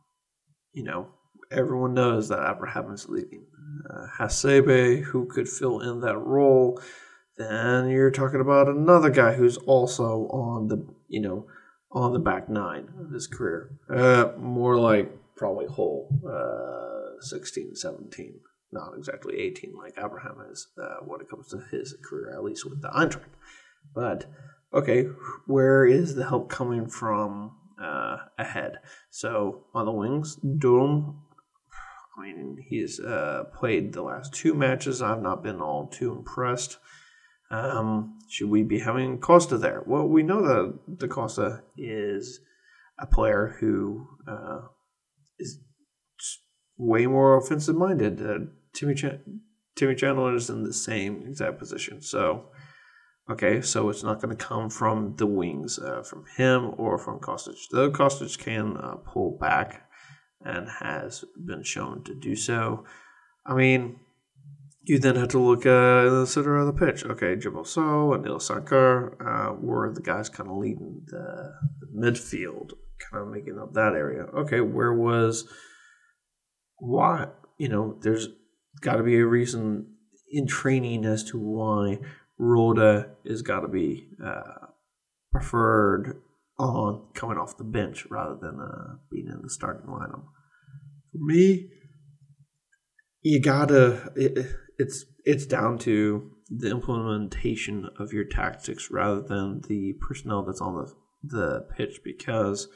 [0.73, 1.09] you know,
[1.51, 3.47] everyone knows that Abraham is leaving.
[3.89, 6.79] Uh, Hasebe, who could fill in that role.
[7.37, 11.47] Then you're talking about another guy who's also on the, you know,
[11.91, 13.71] on the back nine of his career.
[13.89, 18.39] Uh, more like probably whole uh, 16, 17.
[18.71, 22.65] Not exactly 18 like Abraham is uh, when it comes to his career, at least
[22.69, 23.29] with the Eintracht.
[23.93, 24.25] But,
[24.73, 25.03] okay,
[25.45, 28.79] where is the help coming from uh, ahead?
[29.09, 31.15] So on the wings, I
[32.21, 35.01] mean, he's uh, played the last two matches.
[35.01, 36.77] I've not been all too impressed.
[37.51, 39.83] Um, should we be having Costa there?
[39.85, 42.39] Well, we know that da Costa is
[42.99, 44.61] a player who uh,
[45.37, 45.59] is
[46.77, 48.21] way more offensive minded.
[48.21, 48.39] Uh,
[48.73, 49.19] Timmy Ch-
[49.75, 52.01] Timmy Chandler is in the same exact position.
[52.01, 52.45] So,
[53.29, 57.19] okay, so it's not going to come from the wings, uh, from him or from
[57.19, 57.57] Kostic.
[57.71, 59.84] Though Kostic can uh, pull back
[60.45, 62.85] and has been shown to do so.
[63.45, 63.99] I mean,
[64.83, 67.03] you then have to look at the center of the pitch.
[67.03, 71.53] Okay, Djibril Sow and Ilsanker uh, were the guys kind of leading the,
[71.95, 74.23] midfield, kind of making up that area.
[74.23, 75.47] Okay, where was
[76.77, 77.27] why?
[77.57, 78.27] You know, there's
[78.81, 79.87] got to be a reason
[80.29, 81.99] in training as to why
[82.37, 84.67] Rode is got to be uh,
[85.31, 86.21] preferred
[86.57, 90.23] on coming off the bench rather than uh, being in the starting lineup.
[91.15, 91.69] For me,
[93.21, 94.11] you gotta.
[94.15, 94.47] It,
[94.77, 100.75] it's it's down to the implementation of your tactics rather than the personnel that's on
[100.75, 102.67] the the pitch because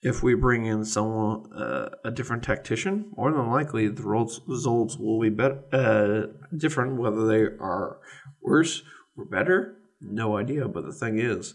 [0.00, 5.20] if we bring in someone uh, a different tactician, more than likely the results will
[5.20, 7.00] be better, uh, different.
[7.00, 7.98] Whether they are
[8.40, 8.82] worse
[9.16, 10.68] or better, no idea.
[10.68, 11.54] But the thing is,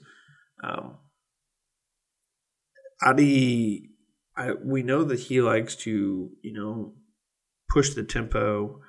[0.63, 0.98] um,
[3.02, 3.90] Adi,
[4.38, 6.93] I, we know that he likes to, you know,
[7.69, 8.82] push the tempo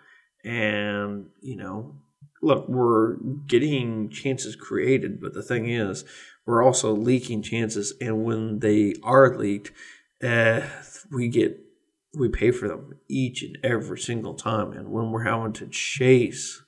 [0.44, 1.96] and, you know,
[2.42, 6.04] look, we're getting chances created, but the thing is,
[6.46, 7.92] we're also leaking chances.
[8.00, 9.72] And when they are leaked,
[10.22, 10.62] uh,
[11.10, 11.58] we get,
[12.18, 14.72] we pay for them each and every single time.
[14.72, 16.62] And when we're having to chase,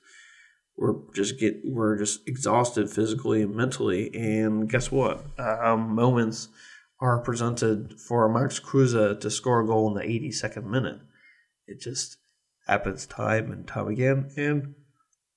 [0.77, 6.49] we're just get we're just exhausted physically and mentally and guess what um, moments
[7.01, 10.99] are presented for Max Kruse to score a goal in the 82nd minute.
[11.67, 12.17] It just
[12.67, 14.75] happens time and time again, and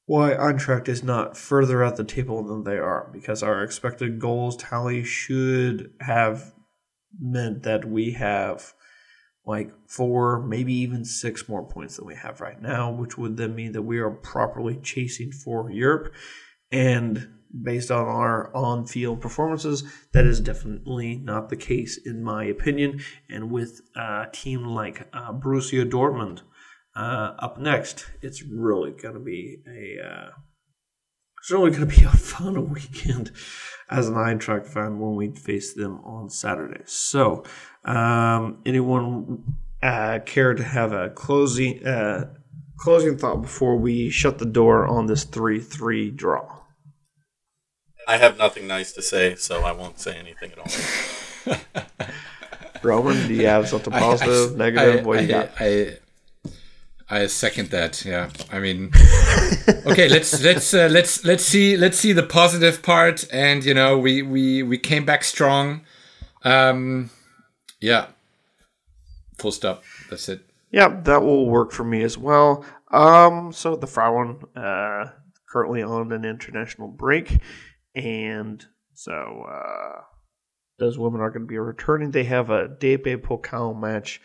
[0.06, 4.56] why Eintracht is not further at the table than they are, because our expected goals
[4.58, 6.52] tally should have
[7.18, 8.74] meant that we have
[9.46, 13.54] like four, maybe even six more points than we have right now, which would then
[13.54, 16.12] mean that we are properly chasing for Europe.
[16.70, 17.28] And
[17.62, 19.84] based on our on field performances.
[20.12, 23.00] That is definitely not the case, in my opinion.
[23.28, 26.42] And with a team like uh, Borussia Dortmund
[26.96, 30.06] uh, up next, it's really going to be a.
[30.06, 30.30] Uh,
[31.40, 33.30] it's really going to be a fun weekend
[33.90, 36.80] as an Eintracht fan when we face them on Saturday.
[36.86, 37.44] So,
[37.84, 39.44] um, anyone
[39.82, 42.32] uh, care to have a closing uh,
[42.78, 46.63] closing thought before we shut the door on this three three draw?
[48.06, 51.56] I have nothing nice to say, so I won't say anything at all.
[52.82, 55.00] Roman, do you have something positive, I, I, negative?
[55.00, 55.50] I, what do you got?
[55.58, 55.98] I,
[57.08, 58.04] I second that.
[58.04, 58.90] Yeah, I mean,
[59.86, 63.98] okay, let's let's uh, let's let's see let's see the positive part, and you know,
[63.98, 65.82] we we we came back strong.
[66.44, 67.10] Um,
[67.80, 68.08] yeah,
[69.38, 69.82] full stop.
[70.10, 70.40] That's it.
[70.70, 72.64] Yeah, that will work for me as well.
[72.90, 75.10] Um, so the Frauen uh,
[75.48, 77.38] currently on an international break,
[77.94, 80.02] and so uh,
[80.78, 82.10] those women are going to be returning.
[82.10, 84.20] They have a DFB Pokal match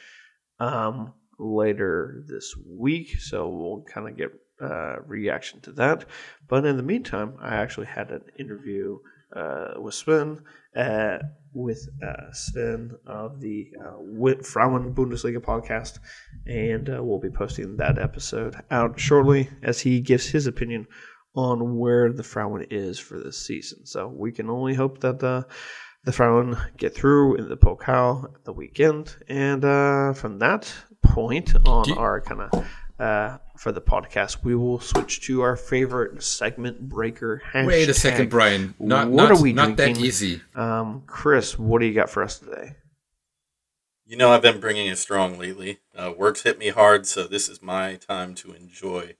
[0.60, 6.05] um, later this week, so we'll kind of get uh, reaction to that.
[6.47, 8.99] But in the meantime, I actually had an interview
[9.36, 10.41] uh, with Sven,
[10.75, 11.19] uh,
[11.53, 15.99] with uh, Sven of the uh, Frauen Bundesliga podcast,
[16.47, 20.88] and we'll be posting that episode out shortly as he gives his opinion
[21.36, 23.86] on where the Frauen is for this season.
[23.86, 25.46] So we can only hope that the
[26.06, 31.56] the Frauen get through in the Pokal at the weekend, and uh, from that point
[31.65, 32.65] on you- our kind of
[33.00, 37.42] uh, for the podcast, we will switch to our favorite segment breaker.
[37.54, 37.68] Hashtag.
[37.68, 38.76] Wait a second, Brian.
[38.80, 39.96] Not, what not, are we not drinking?
[39.96, 40.42] that easy.
[40.56, 42.76] Um, Chris, what do you got for us today?
[44.06, 45.80] You know, I've been bringing it strong lately.
[45.96, 49.15] Uh, work's hit me hard, so this is my time to enjoy.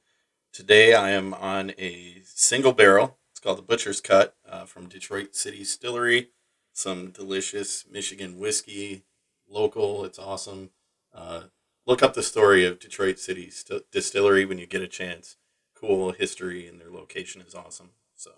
[0.52, 3.18] Today, I am on a single barrel.
[3.32, 6.30] It's called the Butcher's Cut uh, from Detroit City Distillery.
[6.74, 9.04] Some delicious Michigan whiskey,
[9.48, 10.04] local.
[10.06, 10.72] It's awesome.
[11.14, 11.44] Uh,
[11.86, 15.38] look up the story of Detroit City St- Distillery when you get a chance.
[15.76, 17.92] Cool history and their location is awesome.
[18.16, 18.32] So,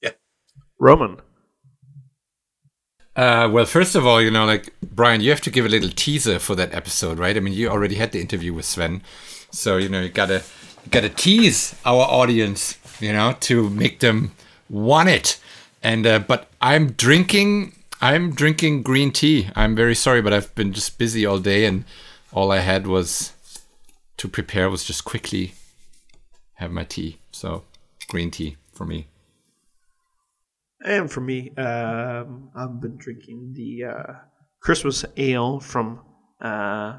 [0.00, 0.12] yeah.
[0.78, 1.20] Roman.
[3.14, 5.90] Uh, well, first of all, you know, like Brian, you have to give a little
[5.90, 7.36] teaser for that episode, right?
[7.36, 9.02] I mean, you already had the interview with Sven,
[9.52, 10.42] so you know you gotta
[10.84, 14.32] you gotta tease our audience, you know, to make them
[14.68, 15.40] want it.
[15.82, 19.48] And uh, but I'm drinking, I'm drinking green tea.
[19.54, 21.84] I'm very sorry, but I've been just busy all day and
[22.32, 23.32] all I had was
[24.16, 25.54] to prepare was just quickly
[26.54, 27.18] have my tea.
[27.32, 27.64] So
[28.08, 29.08] green tea for me.
[30.84, 34.12] And for me, um, I've been drinking the uh,
[34.60, 36.00] Christmas ale from
[36.44, 36.98] uh,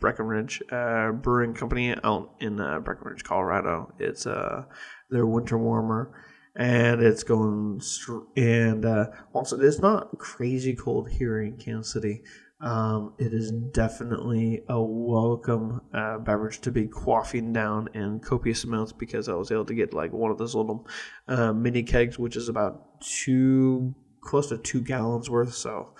[0.00, 3.94] Breckenridge uh, Brewing Company out in uh, Breckenridge, Colorado.
[3.98, 4.64] It's uh,
[5.08, 6.12] their winter warmer,
[6.56, 7.80] and it's going.
[7.80, 12.22] Str- and uh, also, it's not crazy cold here in Kansas City.
[12.60, 18.92] Um, it is definitely a welcome uh, beverage to be quaffing down in copious amounts
[18.92, 20.88] because I was able to get like one of those little
[21.28, 25.54] uh, mini kegs, which is about two, close to two gallons worth.
[25.54, 25.94] So,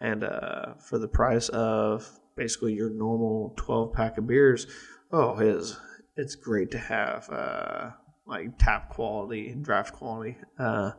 [0.00, 4.66] and uh, for the price of basically your normal 12 pack of beers,
[5.12, 5.78] oh, it is,
[6.16, 7.90] it's great to have uh,
[8.26, 10.92] like tap quality, draft quality uh,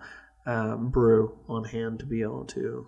[0.46, 2.86] um, brew on hand to be able to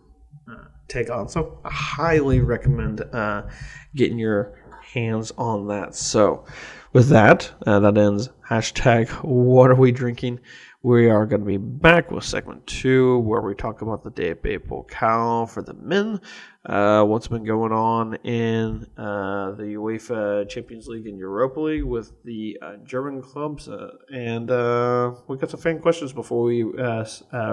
[0.47, 1.27] uh, take on.
[1.27, 3.47] So I highly recommend uh,
[3.95, 5.95] getting your hands on that.
[5.95, 6.45] So
[6.93, 10.39] with that, uh, that ends hashtag what are we drinking.
[10.85, 14.31] We are going to be back with segment two, where we talk about the day
[14.31, 16.19] of DFB Pokal for the men,
[16.65, 22.11] uh, what's been going on in uh, the UEFA Champions League and Europa League with
[22.25, 27.05] the uh, German clubs, uh, and uh, we got some fan questions before we uh,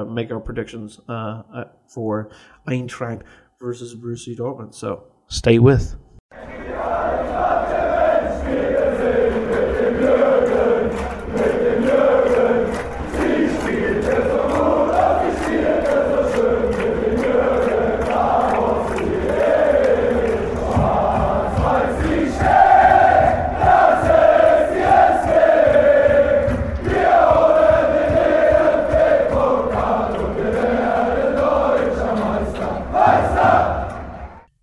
[0.07, 0.99] make our predictions
[1.87, 2.33] for
[2.67, 3.23] Eintracht
[3.61, 4.75] versus Borussia Dortmund.
[4.75, 5.95] So stay with.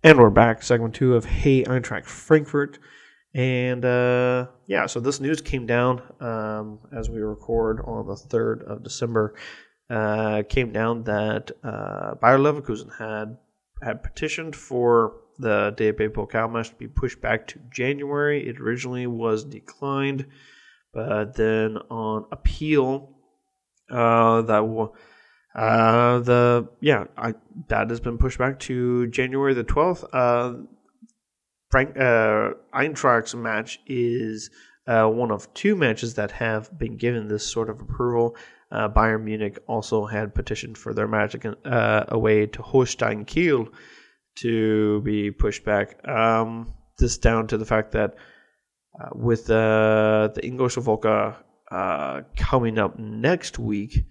[0.08, 2.78] And we're back, segment two of Hey Eintracht Frankfurt.
[3.34, 8.62] And uh, yeah, so this news came down um, as we record on the 3rd
[8.62, 9.34] of December.
[9.90, 13.36] Uh, came down that uh, Bayer Leverkusen had
[13.82, 18.48] had petitioned for the DFB Pokal match to be pushed back to January.
[18.48, 20.24] It originally was declined,
[20.94, 23.14] but then on appeal,
[23.90, 24.96] uh, that will
[25.58, 27.34] uh, the yeah, I,
[27.68, 30.04] that has been pushed back to January the twelfth.
[30.12, 30.54] Uh,
[31.70, 34.50] Frank uh, Eintracht's match is
[34.86, 38.36] uh, one of two matches that have been given this sort of approval.
[38.70, 43.68] Uh, Bayern Munich also had petitioned for their match uh, away to Holstein Kiel
[44.36, 46.06] to be pushed back.
[46.06, 48.14] Um, this down to the fact that
[49.00, 51.36] uh, with uh, the English Woche
[51.70, 54.04] uh, coming up next week,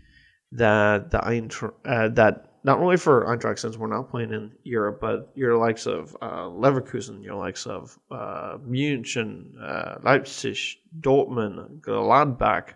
[0.51, 5.31] that the uh, that not only for Eintracht since we're not playing in Europe, but
[5.35, 10.57] your likes of uh, Leverkusen, your likes of uh, München, uh, Leipzig,
[10.99, 12.73] Dortmund, Gladbach,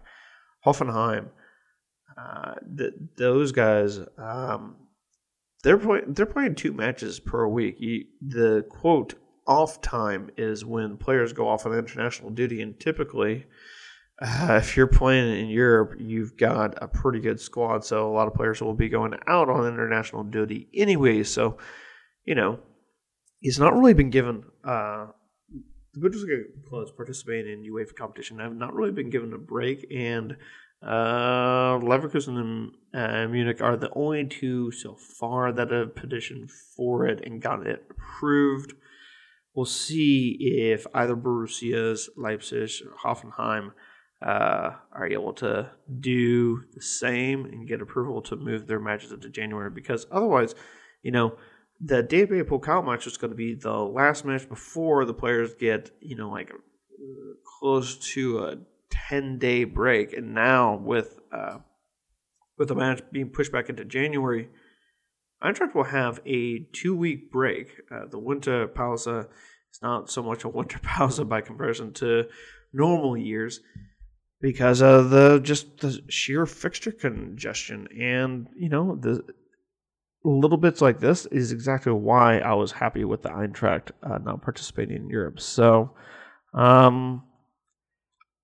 [0.65, 1.29] Hoffenheim,
[2.17, 4.75] uh, th- those guys, um,
[5.63, 7.75] they're playing they're playing two matches per week.
[7.79, 9.15] You, the quote
[9.47, 13.45] off time is when players go off on international duty, and typically,
[14.21, 17.83] uh, if you're playing in Europe, you've got a pretty good squad.
[17.83, 21.23] So a lot of players will be going out on international duty anyway.
[21.23, 21.57] So,
[22.23, 22.59] you know,
[23.39, 24.43] he's not really been given.
[24.63, 25.07] Uh,
[25.93, 30.37] the Bundesliga clubs participating in UEFA competition have not really been given a break, and
[30.81, 37.07] uh, Leverkusen and uh, Munich are the only two so far that have petitioned for
[37.07, 38.73] it and got it approved.
[39.53, 42.69] We'll see if either Borussia's, Leipzig,
[43.03, 43.71] Hoffenheim
[44.21, 49.29] uh, are able to do the same and get approval to move their matches into
[49.29, 50.53] January because otherwise,
[51.01, 51.35] you know,
[51.83, 55.89] the DFB Pokal match is going to be the last match before the players get,
[55.99, 56.51] you know, like
[57.59, 58.57] close to a
[58.91, 60.13] 10 day break.
[60.13, 61.57] And now with uh,
[62.59, 64.49] with the match being pushed back into January,
[65.43, 67.81] Eintracht will have a two week break.
[67.89, 69.25] Uh, the winter pause is
[69.81, 72.25] not so much a winter pause by comparison to
[72.71, 73.61] normal years
[74.41, 79.23] because of the just the sheer fixture congestion and you know the
[80.23, 84.41] little bits like this is exactly why I was happy with the Eintracht uh, not
[84.41, 85.39] participating in Europe.
[85.39, 85.91] So,
[86.53, 87.23] um,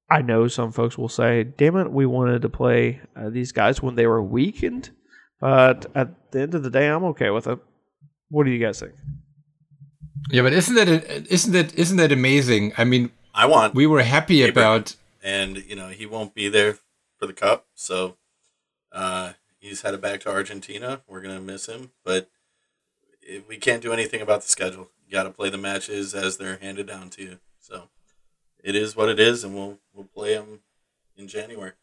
[0.09, 3.81] I know some folks will say, "Damn it, we wanted to play uh, these guys
[3.81, 4.91] when they were weakened,"
[5.39, 7.59] but at the end of the day, I'm okay with it.
[8.29, 8.93] What do you guys think?
[10.29, 10.87] Yeah, but isn't that
[11.31, 12.73] isn't that isn't that amazing?
[12.77, 14.95] I mean, I want we were happy about,
[15.27, 16.77] and you know he won't be there
[17.19, 18.15] for the cup, so
[18.93, 21.01] uh, he's headed back to Argentina.
[21.05, 22.29] We're gonna miss him, but
[23.47, 24.89] we can't do anything about the schedule.
[25.05, 27.39] You got to play the matches as they're handed down to you.
[27.59, 27.89] So
[28.63, 30.61] it is what it is, and we'll we'll play them
[31.17, 31.73] in January.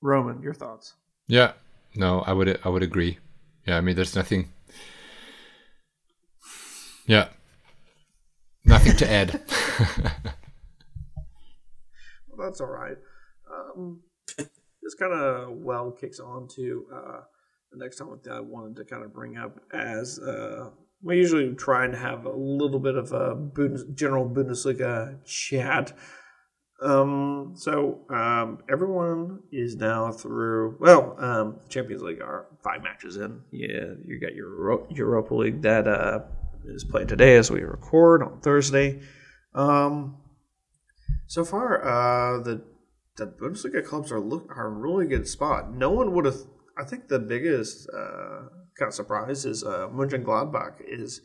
[0.00, 0.94] Roman, your thoughts?
[1.28, 1.52] Yeah,
[1.94, 3.18] no, I would I would agree.
[3.66, 4.52] Yeah, I mean, there's nothing.
[7.06, 7.28] Yeah,
[8.64, 9.40] nothing to add.
[12.42, 12.96] that's all right.
[13.50, 14.00] Um,
[14.82, 17.20] this kind of well kicks on to uh,
[17.70, 20.70] the next topic that I wanted to kind of bring up as uh,
[21.02, 23.36] we usually try and have a little bit of a
[23.94, 25.92] general Bundesliga chat.
[26.80, 30.76] Um, so um, everyone is now through.
[30.80, 33.40] Well, um, Champions League are five matches in.
[33.52, 36.20] Yeah, you got your Euro- Europa League that uh,
[36.66, 39.00] is played today as we record on Thursday.
[39.54, 40.16] Um,
[41.32, 42.62] so far, uh, the
[43.16, 45.72] the Bundesliga clubs are look are in a really good spot.
[45.72, 46.36] No one would have.
[46.76, 51.22] I think the biggest uh, kind of surprise is uh, Mönchengladbach is,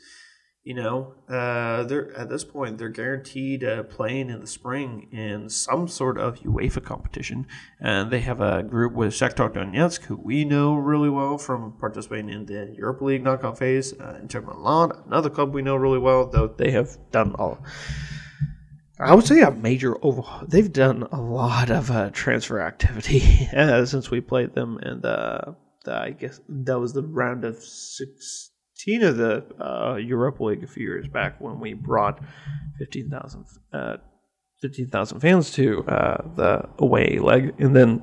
[0.63, 5.49] you know, uh, they're at this point they're guaranteed uh, playing in the spring in
[5.49, 7.45] some sort of UEFA competition,
[7.81, 12.29] and they have a group with Shakhtar Donetsk, who we know really well from participating
[12.29, 13.91] in the Europa League knockout phase.
[13.91, 17.57] Uh, Inter Milan, another club we know really well, though they have done all.
[18.99, 20.45] I would say a major overhaul.
[20.47, 25.41] They've done a lot of uh, transfer activity uh, since we played them, and uh,
[25.85, 30.67] the, I guess that was the round of sixteen of the uh, Europa League a
[30.67, 32.19] few years back when we brought
[32.79, 33.97] fifteen thousand uh,
[34.59, 38.01] 15,000 fans to uh, the away leg, and then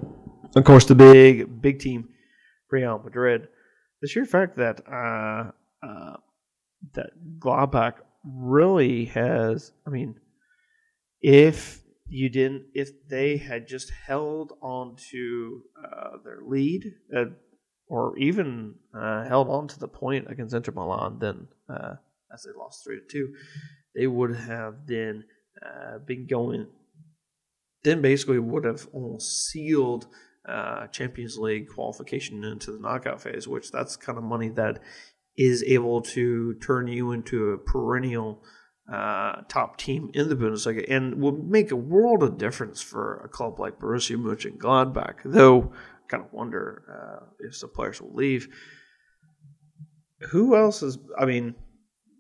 [0.55, 2.09] of course the big big team,
[2.71, 3.49] Real Madrid.
[4.01, 4.85] The sheer fact that
[6.93, 10.15] that Gladbach really has, I mean
[11.25, 17.25] if you didn't, if they had just held on to uh, their lead, uh,
[17.89, 21.95] or even uh, held on to the point against Inter Milan, then uh,
[22.33, 23.35] as they lost three to two,
[23.95, 25.25] they would have then
[25.65, 26.67] uh, been going.
[27.85, 30.07] Then basically would have almost sealed
[30.47, 34.81] uh, Champions League qualification into the knockout phase, which that's kind of money that
[35.39, 38.43] is able to turn you into a perennial
[38.93, 43.29] uh, top team in the Bundesliga and will make a world of difference for a
[43.29, 45.17] club like Borussia Mönchengladbach.
[45.25, 48.49] Though, I kind of wonder uh, if some players will leave.
[50.31, 50.99] Who else is?
[51.19, 51.55] I mean,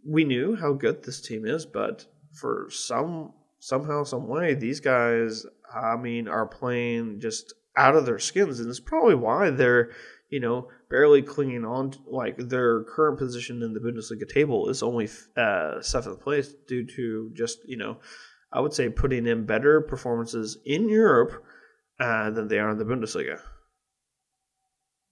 [0.06, 5.46] we knew how good this team is, but for some somehow, some way, these guys,
[5.74, 9.90] I mean, are playing just out of their skins, and it's probably why they're
[10.34, 11.92] you know, barely clinging on.
[11.92, 16.84] To, like their current position in the Bundesliga table is only uh, seventh place due
[16.96, 17.98] to just you know,
[18.52, 21.44] I would say putting in better performances in Europe
[22.00, 23.38] uh, than they are in the Bundesliga.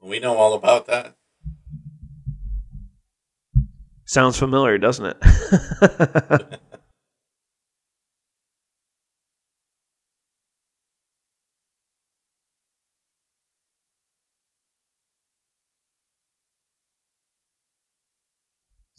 [0.03, 1.15] We know all about that.
[4.05, 6.61] Sounds familiar, doesn't it?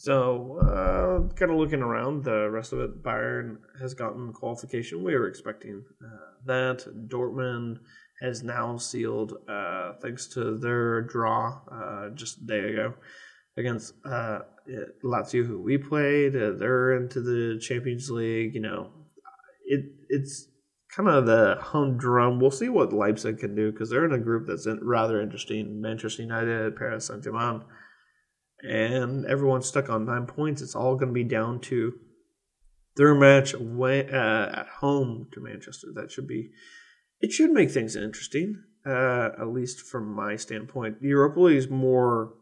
[0.03, 5.01] So, uh, kind of looking around, the rest of it, Bayern has gotten qualification.
[5.01, 6.85] We were expecting uh, that.
[7.07, 7.77] Dortmund
[8.21, 12.95] has now sealed, uh, thanks to their draw uh, just a day ago
[13.55, 14.39] against uh,
[15.05, 16.35] Lazio, who we played.
[16.35, 18.55] Uh, they're into the Champions League.
[18.55, 18.89] You know,
[19.63, 20.49] it it's
[20.93, 22.41] kind of the humdrum.
[22.41, 25.79] We'll see what Leipzig can do because they're in a group that's rather interesting.
[25.79, 27.61] Manchester United, Paris Saint Germain
[28.63, 30.61] and everyone's stuck on nine points.
[30.61, 31.93] It's all going to be down to
[32.95, 35.87] their match uh, at home to Manchester.
[35.93, 36.51] That should be.
[37.19, 41.01] It should make things interesting, uh, at least from my standpoint.
[41.01, 42.33] The Europa League is more.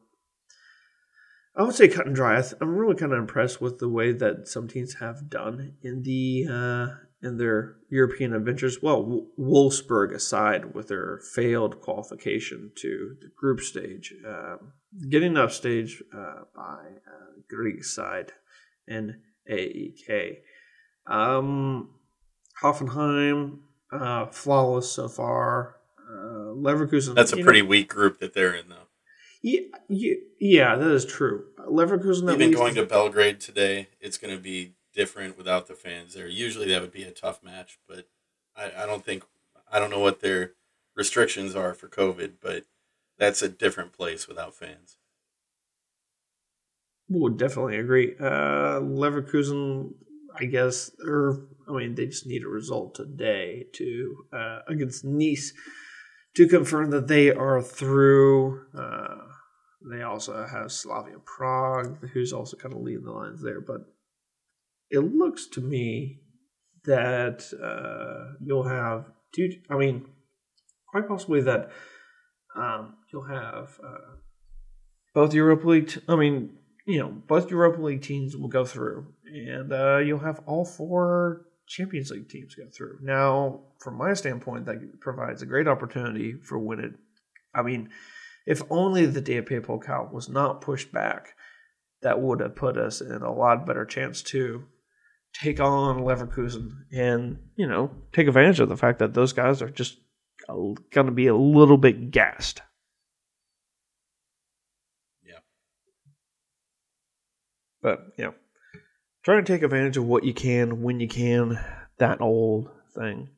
[1.55, 2.41] I would say cut and dry.
[2.61, 6.47] I'm really kind of impressed with the way that some teams have done in the
[6.49, 6.88] uh,
[7.24, 8.82] in their European adventures.
[8.82, 14.74] Well, Wolfsburg aside, with their failed qualification to the group stage, um,
[15.09, 18.32] getting off stage uh, by uh, Greek side
[18.88, 19.17] in
[19.49, 20.39] AEK.
[21.07, 21.89] Um,
[22.61, 23.59] Hoffenheim,
[23.91, 25.76] uh, flawless so far.
[25.99, 27.15] Uh, Leverkusen.
[27.15, 28.88] That's a pretty know, weak group that they're in, though.
[29.41, 31.45] Yeah, yeah, yeah, that is true.
[31.59, 32.32] Leverkusen.
[32.34, 36.27] Even going to Belgrade today, it's going to be different without the fans there.
[36.27, 38.07] Usually that would be a tough match, but
[38.55, 39.23] I, I don't think
[39.71, 40.53] I don't know what their
[40.95, 42.65] restrictions are for COVID, but
[43.17, 44.97] that's a different place without fans.
[47.09, 48.15] Would definitely agree.
[48.19, 49.93] Uh, Leverkusen,
[50.39, 55.53] I guess, or I mean, they just need a result today to uh, against Nice
[56.35, 58.65] to confirm that they are through.
[58.77, 59.17] Uh,
[59.89, 63.81] they also have Slavia Prague, who's also kind of leading the lines there, but
[64.91, 66.19] it looks to me
[66.83, 69.49] that uh, you'll have two.
[69.69, 70.05] I mean,
[70.89, 71.71] quite possibly that
[72.55, 74.15] um, you'll have uh,
[75.13, 75.87] both Europa League.
[75.87, 80.19] T- I mean, you know, both Europa League teams will go through, and uh, you'll
[80.19, 82.99] have all four Champions League teams go through.
[83.01, 86.93] Now, from my standpoint, that provides a great opportunity for when it.
[87.55, 87.89] I mean,
[88.45, 91.35] if only the DFB Pokal was not pushed back,
[92.01, 94.65] that would have put us in a lot better chance to
[95.34, 99.69] take on Leverkusen and, you know, take advantage of the fact that those guys are
[99.69, 99.97] just
[100.47, 102.61] going to be a little bit gassed.
[105.25, 105.39] Yeah.
[107.82, 108.34] But, you know,
[109.23, 111.59] trying to take advantage of what you can when you can,
[111.97, 113.29] that old thing.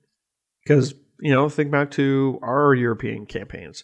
[0.63, 3.83] Because, you know, think back to our European campaigns.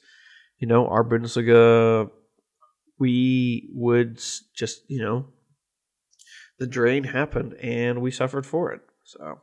[0.57, 2.09] You know, our Bundesliga,
[2.97, 4.21] we would
[4.55, 5.27] just, you know,
[6.59, 8.81] the drain happened and we suffered for it.
[9.03, 9.39] So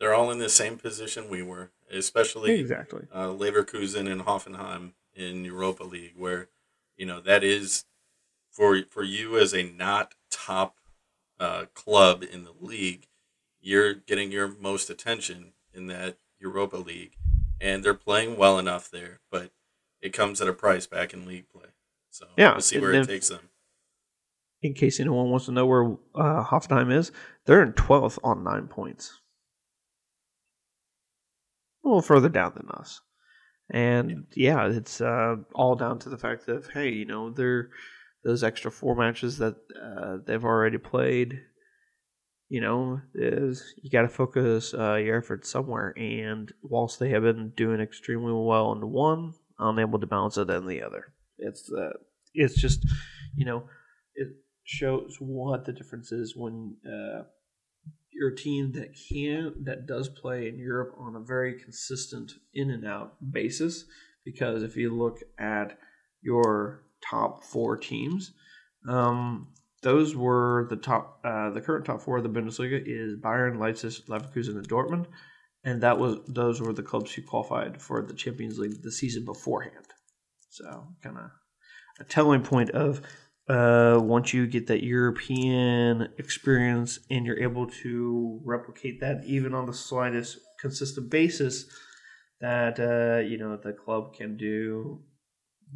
[0.00, 5.44] they're all in the same position we were, especially exactly uh, Leverkusen and Hoffenheim in
[5.44, 6.48] Europa League, where
[6.96, 7.84] you know that is
[8.50, 10.76] for for you as a not top
[11.38, 13.06] uh, club in the league,
[13.60, 17.16] you're getting your most attention in that Europa League,
[17.60, 19.50] and they're playing well enough there, but
[20.00, 21.68] it comes at a price back in league play.
[22.10, 23.49] So yeah, we'll see where it takes them
[24.62, 27.12] in case anyone wants to know where uh, Hoffenheim is,
[27.46, 29.18] they're in 12th on nine points.
[31.84, 33.00] A little further down than us.
[33.72, 37.70] And yeah, it's uh, all down to the fact that, hey, you know, they're
[38.22, 41.40] those extra four matches that uh, they've already played.
[42.48, 45.94] You know, is you got to focus uh, your efforts somewhere.
[45.96, 50.66] And whilst they have been doing extremely well in one, unable to balance it in
[50.66, 51.14] the other.
[51.38, 51.92] It's uh,
[52.34, 52.84] it's just,
[53.36, 53.68] you know,
[54.16, 54.28] it
[54.70, 57.22] shows what the difference is when uh,
[58.12, 62.70] you're a team that can that does play in Europe on a very consistent in
[62.70, 63.84] and out basis.
[64.24, 65.76] Because if you look at
[66.22, 68.32] your top four teams,
[68.88, 69.48] um,
[69.82, 71.18] those were the top.
[71.24, 75.06] Uh, the current top four of the Bundesliga is Bayern, Leipzig, Leverkusen, and Dortmund,
[75.64, 79.24] and that was those were the clubs who qualified for the Champions League the season
[79.24, 79.86] beforehand.
[80.50, 81.30] So, kind of
[81.98, 83.02] a telling point of
[83.50, 89.66] uh, once you get that European experience and you're able to replicate that even on
[89.66, 91.66] the slightest consistent basis,
[92.40, 95.00] that uh, you know the club can do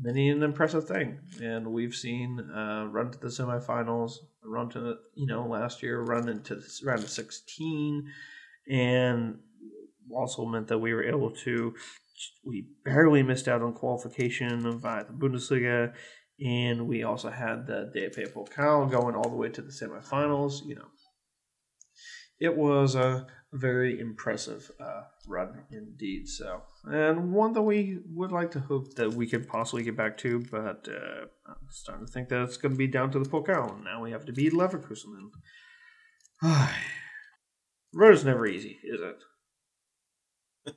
[0.00, 1.18] many an impressive thing.
[1.42, 4.12] And we've seen uh, run to the semifinals,
[4.44, 8.08] run to you know last year, run into round of 16,
[8.70, 9.38] and
[10.14, 11.74] also meant that we were able to.
[12.44, 15.92] We barely missed out on qualification via the Bundesliga
[16.40, 20.64] and we also had the DFB Pokal going all the way to the semifinals.
[20.66, 20.88] You know,
[22.40, 26.28] it was a very impressive uh, run indeed.
[26.28, 30.16] So, and one that we would like to hope that we could possibly get back
[30.18, 31.26] to, but uh,
[31.70, 33.82] starting to think that it's going to be down to the Pokal.
[33.84, 35.30] Now we have to beat Leverkusen.
[36.42, 36.68] And
[37.94, 39.00] road is never easy, is
[40.66, 40.74] it?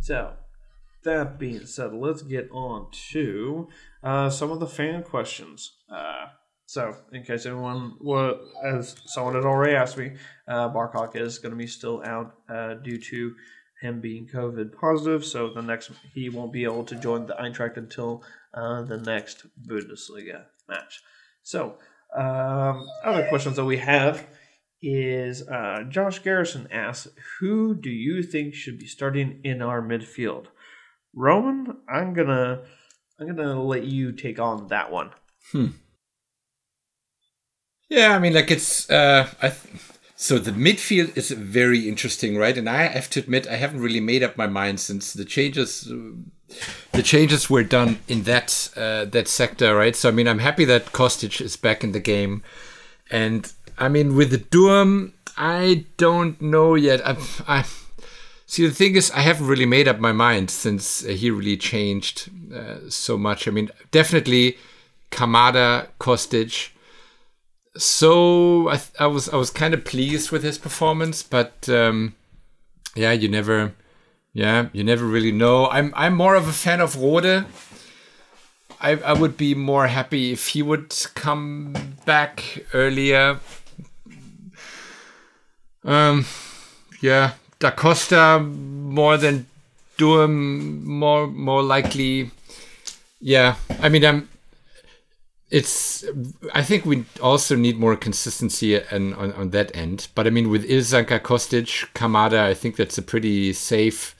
[0.00, 0.34] so,
[1.04, 3.68] that being said, let's get on to
[4.02, 5.76] uh, some of the fan questions.
[5.90, 6.26] Uh,
[6.66, 10.12] so, in case anyone, well, as someone had already asked me,
[10.48, 13.34] uh, Barkok is going to be still out uh, due to
[13.84, 15.24] him being COVID positive.
[15.24, 18.24] So the next he won't be able to join the Eintracht until
[18.54, 21.02] uh, the next Bundesliga match.
[21.42, 21.76] So,
[22.16, 24.26] um, other questions that we have
[24.80, 27.08] is uh, Josh Garrison asks,
[27.40, 30.46] "Who do you think should be starting in our midfield?"
[31.14, 32.62] Roman, I'm gonna
[33.18, 35.10] I'm gonna let you take on that one.
[35.52, 35.66] Hmm.
[37.88, 38.90] Yeah, I mean, like it's.
[38.90, 39.82] Uh, I th-
[40.16, 42.56] so the midfield is very interesting, right?
[42.56, 45.92] And I have to admit, I haven't really made up my mind since the changes.
[46.92, 49.94] The changes were done in that uh, that sector, right?
[49.94, 52.42] So I mean, I'm happy that Kostic is back in the game,
[53.10, 57.06] and I mean, with the Durm, I don't know yet.
[57.06, 57.64] I, I
[58.46, 58.66] see.
[58.66, 62.88] The thing is, I haven't really made up my mind since he really changed uh,
[62.88, 63.48] so much.
[63.48, 64.56] I mean, definitely
[65.10, 66.70] Kamada, Kostic
[67.76, 72.14] so I, I was I was kind of pleased with his performance, but um,
[72.94, 73.74] yeah, you never,
[74.32, 75.68] yeah, you never really know.
[75.68, 77.46] I'm I'm more of a fan of Rode.
[78.80, 81.74] I I would be more happy if he would come
[82.04, 83.40] back earlier.
[85.82, 86.26] Um,
[87.00, 87.32] yeah,
[87.64, 89.46] Da Costa more than
[89.96, 92.30] Durm more more likely.
[93.20, 94.28] Yeah, I mean I'm
[95.48, 96.04] it's
[96.52, 100.08] I think we also need more consistency and on, on that end.
[100.14, 104.14] But I mean with Ilsanker, Kostic, Kamada, I think that's a pretty safe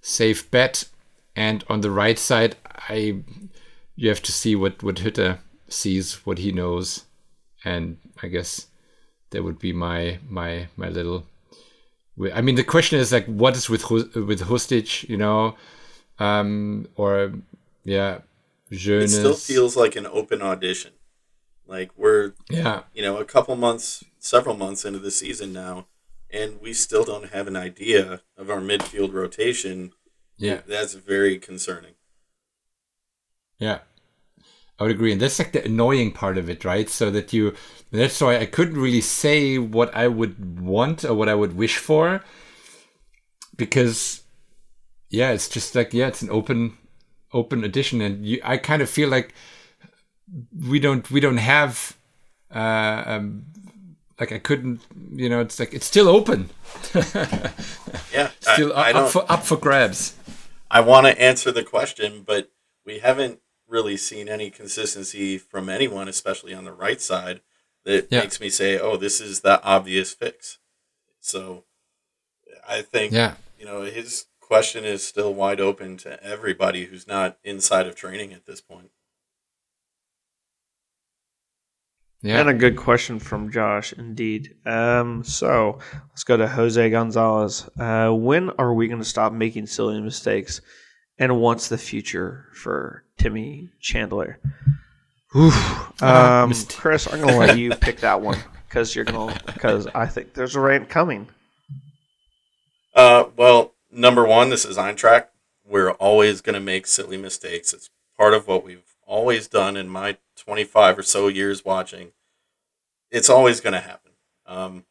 [0.00, 0.88] safe bet.
[1.36, 2.56] And on the right side,
[2.88, 3.22] I
[3.94, 5.38] you have to see what what Hütter
[5.68, 7.04] sees, what he knows,
[7.64, 8.66] and I guess
[9.30, 11.26] that would be my my my little.
[12.32, 15.56] I mean, the question is like, what is with with Hostage, you know,
[16.18, 17.32] um, or
[17.84, 18.20] yeah,
[18.70, 20.92] it still feels like an open audition.
[21.66, 25.86] Like we're yeah, you know, a couple months, several months into the season now,
[26.30, 29.92] and we still don't have an idea of our midfield rotation.
[30.38, 31.94] Yeah, that's very concerning.
[33.58, 33.80] Yeah,
[34.78, 36.88] I would agree, and that's like the annoying part of it, right?
[36.88, 37.54] So that you,
[37.90, 41.78] that's why I couldn't really say what I would want or what I would wish
[41.78, 42.22] for,
[43.56, 44.22] because
[45.08, 46.76] yeah, it's just like yeah, it's an open
[47.32, 49.34] open edition, and you, I kind of feel like
[50.68, 51.96] we don't we don't have
[52.54, 53.46] uh, um,
[54.20, 54.82] like I couldn't
[55.14, 56.50] you know it's like it's still open.
[58.12, 60.16] yeah, still I, up, I up for up for grabs.
[60.70, 62.50] I want to answer the question, but
[62.84, 63.40] we haven't
[63.76, 67.42] really seen any consistency from anyone, especially on the right side,
[67.84, 68.20] that yeah.
[68.20, 70.58] makes me say, "Oh, this is the obvious fix."
[71.20, 71.64] So,
[72.66, 73.34] I think yeah.
[73.58, 78.32] you know his question is still wide open to everybody who's not inside of training
[78.32, 78.90] at this point.
[82.22, 82.40] Yeah.
[82.40, 84.56] And a good question from Josh, indeed.
[84.64, 87.68] Um, so let's go to Jose Gonzalez.
[87.78, 90.62] Uh, when are we going to stop making silly mistakes?
[91.18, 94.38] And what's the future for Timmy Chandler?
[95.34, 96.02] Oof.
[96.02, 98.38] Um, Chris, I'm going to let you pick that one
[98.68, 101.28] because you're going to because I think there's a rant coming.
[102.94, 105.26] Uh, well, number one, this is Eintracht.
[105.66, 107.72] We're always going to make silly mistakes.
[107.72, 112.12] It's part of what we've always done in my 25 or so years watching.
[113.10, 114.12] It's always going to happen.
[114.46, 114.84] Um,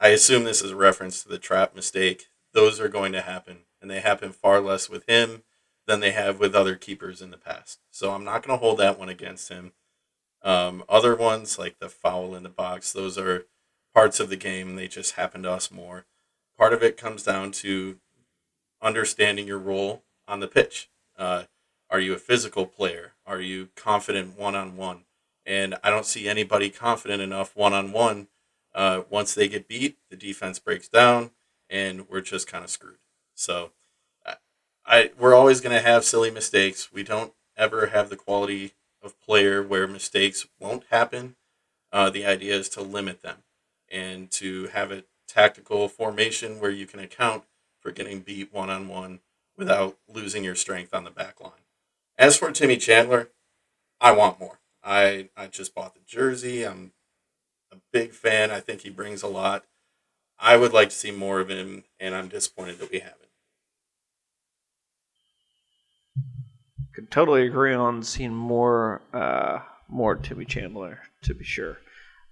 [0.00, 2.26] I assume this is a reference to the Trapp mistake.
[2.52, 5.42] Those are going to happen, and they happen far less with him
[5.86, 7.80] than they have with other keepers in the past.
[7.90, 9.72] So I'm not going to hold that one against him.
[10.42, 13.44] Um, other ones, like the foul in the box, those are
[13.94, 14.76] parts of the game.
[14.76, 16.06] They just happen to us more
[16.56, 17.98] part of it comes down to
[18.80, 20.88] understanding your role on the pitch.
[21.18, 21.44] Uh,
[21.90, 23.12] are you a physical player?
[23.26, 25.04] Are you confident one on one?
[25.44, 28.28] And I don't see anybody confident enough one on one.
[28.74, 31.30] Once they get beat, the defense breaks down,
[31.68, 32.98] and we're just kind of screwed.
[33.34, 33.72] So,
[34.24, 34.36] I,
[34.86, 36.92] I we're always going to have silly mistakes.
[36.92, 38.72] We don't ever have the quality
[39.02, 41.36] of player where mistakes won't happen.
[41.92, 43.38] Uh, the idea is to limit them
[43.90, 47.44] and to have a tactical formation where you can account
[47.80, 49.20] for getting beat one on one
[49.56, 51.52] without losing your strength on the back line.
[52.18, 53.30] As for Timmy Chandler,
[54.00, 54.60] I want more.
[54.82, 56.64] I I just bought the jersey.
[56.66, 56.92] I'm
[57.72, 58.50] a big fan.
[58.50, 59.64] I think he brings a lot.
[60.38, 63.18] I would like to see more of him, and I'm disappointed that we haven't.
[66.94, 71.78] Could totally agree on seeing more uh, more Timmy Chandler to be sure.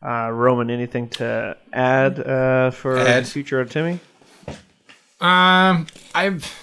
[0.05, 3.25] Uh, Roman, anything to add uh, for Add?
[3.25, 4.01] the future of Timmy?
[5.21, 6.59] Um, I've.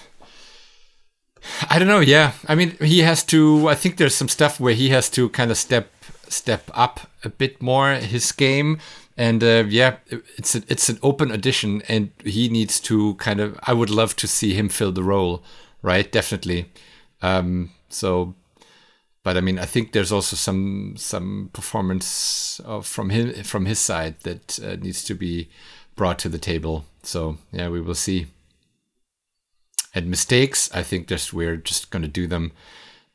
[1.68, 2.00] I don't know.
[2.00, 3.68] Yeah, I mean, he has to.
[3.68, 5.90] I think there's some stuff where he has to kind of step
[6.28, 8.78] step up a bit more his game,
[9.20, 9.96] and uh, yeah,
[10.38, 13.60] it's a, it's an open audition, and he needs to kind of.
[13.64, 15.44] I would love to see him fill the role,
[15.82, 16.10] right?
[16.10, 16.72] Definitely.
[17.20, 18.34] Um, so,
[19.22, 23.78] but I mean, I think there's also some some performance of, from him from his
[23.78, 25.50] side that uh, needs to be
[25.96, 26.86] brought to the table.
[27.02, 28.28] So yeah, we will see
[29.92, 32.52] and mistakes i think just we're just going to do them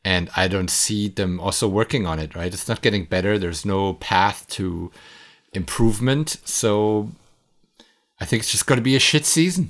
[0.03, 3.65] and i don't see them also working on it right it's not getting better there's
[3.65, 4.91] no path to
[5.55, 7.09] improvement so
[8.19, 9.69] i think it's just going to be a shit season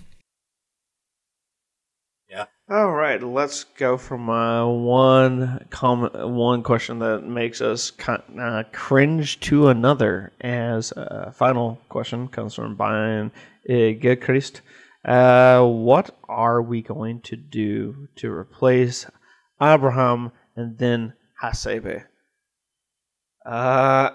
[2.29, 2.45] Yeah.
[2.69, 8.63] All right, let's go from uh, one comment, one question that makes us ki- uh,
[8.73, 10.33] cringe to another.
[10.41, 13.31] As a final question comes from Brian
[13.67, 14.61] Gilchrist.
[15.05, 19.05] Uh, what are we going to do to replace
[19.61, 22.03] Abraham and then Hasebe?
[23.45, 24.09] Uh,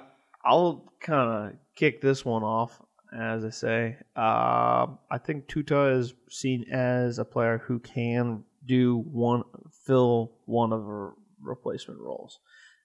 [0.45, 2.81] I'll kind of kick this one off,
[3.17, 3.97] as I say.
[4.17, 9.43] Uh, I think Tuta is seen as a player who can do one,
[9.87, 12.39] fill one of her replacement roles,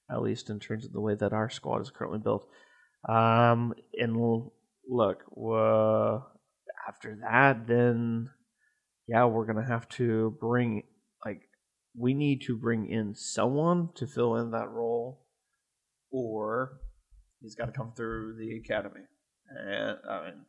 [0.09, 2.47] at least in terms of the way that our squad is currently built.
[3.07, 4.17] Um, and
[4.89, 6.19] look, uh,
[6.87, 8.29] after that, then
[9.07, 10.83] yeah, we're gonna have to bring
[11.23, 11.41] like
[11.97, 15.25] we need to bring in someone to fill in that role,
[16.11, 16.79] or
[17.45, 19.01] he's got to come through the academy.
[19.49, 20.45] And I mean,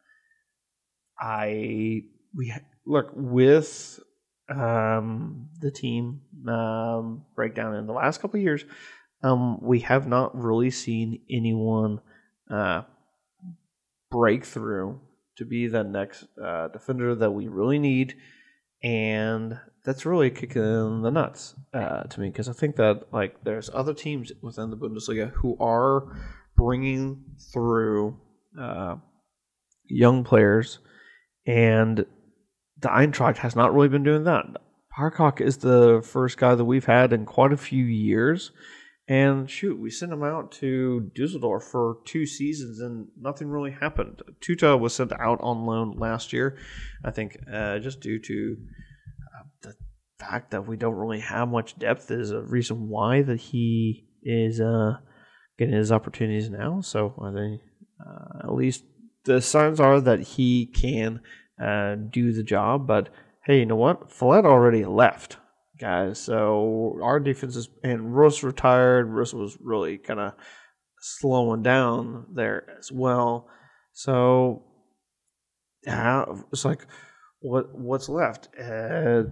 [1.21, 2.03] I
[2.35, 2.53] we
[2.87, 4.01] look with
[4.49, 8.65] um, the team um, breakdown in the last couple of years.
[9.23, 12.01] Um, we have not really seen anyone
[12.51, 12.83] uh,
[14.11, 15.01] break through
[15.37, 18.15] to be the next uh, defender that we really need,
[18.83, 23.71] and that's really kicking the nuts uh, to me because I think that like there's
[23.73, 26.17] other teams within the Bundesliga who are
[26.57, 28.19] bringing through
[28.61, 28.97] uh,
[29.85, 30.79] young players,
[31.47, 32.05] and
[32.79, 34.45] the Eintracht has not really been doing that.
[34.97, 38.53] Barkok is the first guy that we've had in quite a few years.
[39.09, 44.21] And shoot, we sent him out to Dusseldorf for two seasons and nothing really happened.
[44.41, 46.59] Tuta was sent out on loan last year,
[47.05, 48.57] I think, uh, just due to
[49.23, 49.75] uh, the
[50.19, 54.61] fact that we don't really have much depth is a reason why that he is
[54.61, 54.95] uh,
[55.59, 56.81] getting his opportunities now.
[56.81, 57.61] So I think
[58.05, 58.85] uh, at least
[59.25, 61.21] the signs are that he can
[61.61, 62.87] uh, do the job.
[62.87, 63.09] But
[63.45, 64.11] hey, you know what?
[64.11, 65.39] Falette already left,
[65.81, 66.19] guys.
[66.19, 69.09] So our defense is and Russ retired.
[69.09, 70.33] Russ was really kind of
[71.01, 73.49] slowing down there as well.
[73.93, 74.65] So
[75.87, 76.87] it's like
[77.41, 79.25] what what's left uh,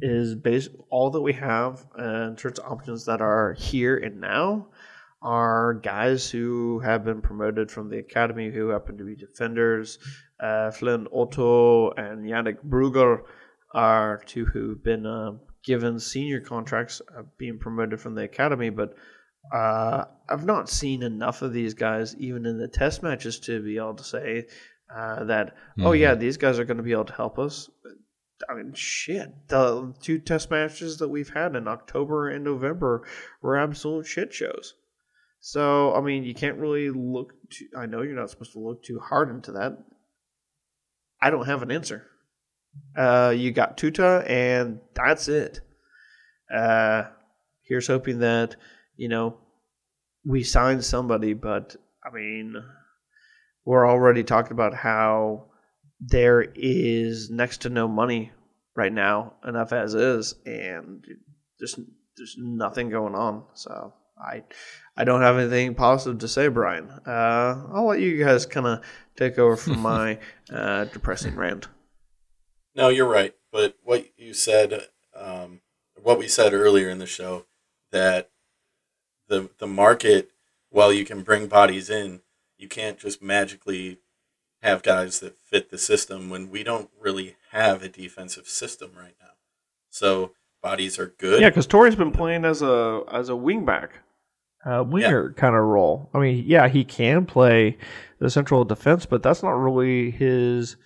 [0.00, 4.20] is base all that we have uh, in terms of options that are here and
[4.20, 4.66] now
[5.22, 9.98] are guys who have been promoted from the academy who happen to be defenders.
[10.42, 13.22] Uh, Flynn Otto and Yannick Brugger
[13.74, 15.32] are two who've been uh,
[15.64, 18.94] given senior contracts uh, being promoted from the academy, but
[19.54, 23.76] uh, I've not seen enough of these guys, even in the test matches, to be
[23.76, 24.46] able to say
[24.94, 27.70] uh, that, oh, yeah, these guys are going to be able to help us.
[28.48, 29.28] I mean, shit.
[29.48, 33.06] The two test matches that we've had in October and November
[33.42, 34.74] were absolute shit shows.
[35.40, 37.32] So, I mean, you can't really look
[37.76, 39.78] I know you're not supposed to look too hard into that.
[41.20, 42.06] I don't have an answer.
[42.96, 45.60] Uh, you got Tuta, and that's it.
[46.54, 47.04] Uh,
[47.62, 48.56] here's hoping that,
[48.96, 49.36] you know,
[50.24, 52.54] we sign somebody, but, I mean,
[53.64, 55.46] we're already talking about how
[56.00, 58.32] there is next to no money
[58.76, 61.04] right now, enough as is, and
[61.58, 61.78] there's,
[62.16, 63.44] there's nothing going on.
[63.54, 64.42] So I
[64.96, 66.90] I don't have anything positive to say, Brian.
[67.06, 68.84] Uh, I'll let you guys kind of
[69.16, 70.18] take over from my
[70.52, 71.68] uh, depressing rant.
[72.74, 73.34] No, you're right.
[73.52, 75.60] But what you said, um,
[76.00, 77.46] what we said earlier in the show,
[77.90, 78.30] that
[79.28, 80.30] the the market,
[80.68, 82.20] while you can bring bodies in,
[82.58, 83.98] you can't just magically
[84.62, 89.14] have guys that fit the system when we don't really have a defensive system right
[89.20, 89.30] now.
[89.88, 91.40] So bodies are good.
[91.40, 93.88] Yeah, because Touré's been playing as a as a wingback,
[94.64, 96.10] uh, winger kind of role.
[96.14, 97.78] I mean, yeah, he can play
[98.18, 100.76] the central defense, but that's not really his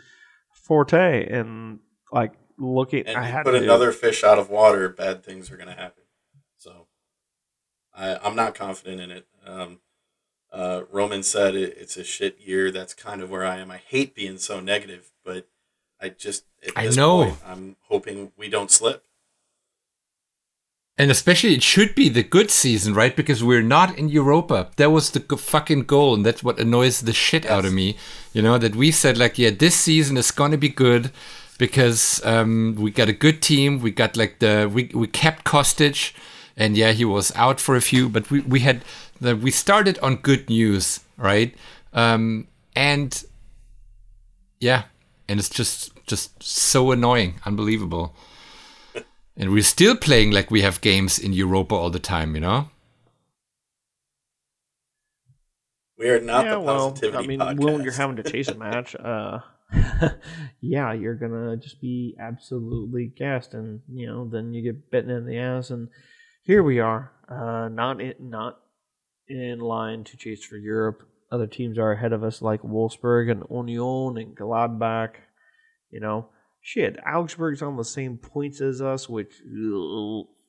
[0.53, 1.27] forte.
[1.29, 1.81] And
[2.13, 5.51] like looking, and I you had put to, another fish out of water, bad things
[5.51, 6.05] are going to happen.
[6.57, 6.87] So
[7.95, 9.27] I, I'm not confident in it.
[9.45, 9.81] Um,
[10.53, 12.71] uh, Roman said it, it's a shit year.
[12.71, 13.73] That's kind of where I am.
[13.73, 15.49] I hate being so negative, but
[16.01, 17.25] I just at I know.
[17.25, 19.05] point, I'm hoping we don't slip.
[20.97, 23.17] And especially, it should be the good season, right?
[23.17, 24.71] Because we're not in Europa.
[24.77, 27.97] That was the g- fucking goal, and that's what annoys the shit out of me.
[28.33, 31.11] You know that we said like, yeah, this season is gonna be good
[31.59, 33.81] because um, we got a good team.
[33.81, 36.13] We got like the we we kept Kostic,
[36.57, 38.85] and yeah, he was out for a few, but we we had
[39.21, 41.55] the we started on good news, right?
[41.93, 43.25] Um, and
[44.61, 44.85] yeah,
[45.29, 48.15] and it's just just so annoying, unbelievable.
[49.37, 52.71] And we're still playing like we have games in Europa all the time, you know?
[55.99, 57.61] We are not yeah, the well, positivity I mean, podcast.
[57.61, 59.39] when you're having to chase a match, uh,
[60.61, 65.25] yeah, you're gonna just be absolutely gassed, and you know, then you get bitten in
[65.25, 65.89] the ass, and
[66.43, 68.59] here we are, uh, not in, not
[69.29, 71.03] in line to chase for Europe.
[71.31, 75.15] Other teams are ahead of us, like Wolfsburg and Union and Gladbach.
[75.91, 76.29] You know,
[76.65, 79.35] shit, Augsburg's on the same points as us, which,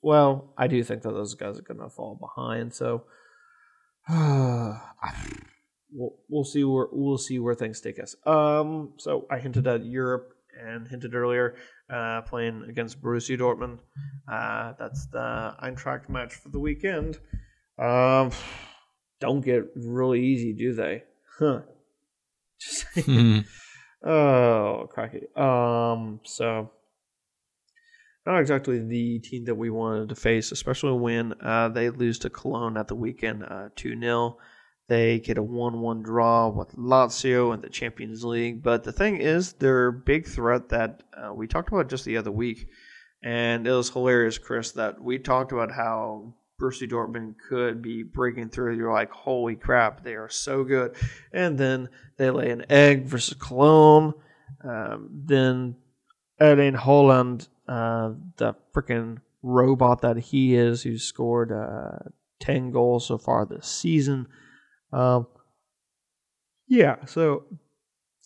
[0.01, 2.73] well, I do think that those guys are gonna fall behind.
[2.73, 3.03] So.
[5.95, 8.15] we'll we'll see where we'll see where things take us.
[8.25, 11.55] Um, so I hinted at Europe and hinted earlier,
[11.89, 13.79] uh, playing against Borussia Dortmund.
[14.31, 17.17] Uh, that's the Eintracht match for the weekend.
[17.77, 18.31] Um,
[19.19, 21.03] don't get really easy, do they?
[21.39, 21.61] Huh.
[22.59, 22.85] Just.
[24.05, 25.25] Oh, cracky.
[25.35, 26.69] Um, so
[28.25, 32.29] not exactly the team that we wanted to face, especially when uh, they lose to
[32.29, 34.37] Cologne at the weekend, uh, two 0
[34.87, 38.61] They get a one-one draw with Lazio in the Champions League.
[38.61, 42.31] But the thing is, their big threat that uh, we talked about just the other
[42.31, 42.67] week,
[43.23, 48.49] and it was hilarious, Chris, that we talked about how Borussia Dortmund could be breaking
[48.49, 48.75] through.
[48.75, 50.95] You're like, holy crap, they are so good.
[51.33, 54.13] And then they lay an egg versus Cologne.
[54.63, 55.75] Um, then
[56.39, 63.17] Erling Haaland, uh, the freaking robot that he is, who scored uh, 10 goals so
[63.17, 64.27] far this season.
[64.91, 65.27] Um,
[66.67, 67.45] yeah, so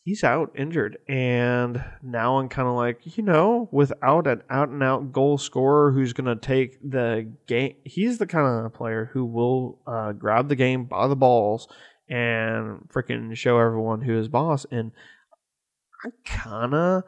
[0.03, 0.97] he's out injured.
[1.07, 5.91] And now I'm kind of like, you know, without an out and out goal scorer
[5.91, 10.49] who's going to take the game, he's the kind of player who will uh, grab
[10.49, 11.67] the game by the balls
[12.09, 14.65] and freaking show everyone who is boss.
[14.71, 14.91] And
[16.03, 17.03] I kind of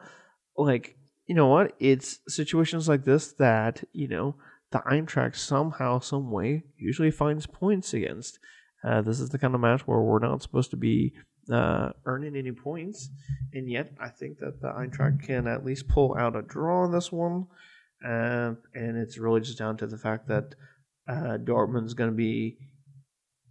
[0.56, 1.74] like, you know what?
[1.80, 4.36] It's situations like this that, you know,
[4.70, 8.38] the Eintracht somehow, some way, usually finds points against.
[8.84, 11.12] Uh, this is the kind of match where we're not supposed to be
[11.50, 13.10] uh, earning any points,
[13.52, 16.92] and yet I think that the Eintracht can at least pull out a draw on
[16.92, 17.46] this one,
[18.04, 20.54] uh, and it's really just down to the fact that
[21.08, 22.58] uh, Dortmund's going to be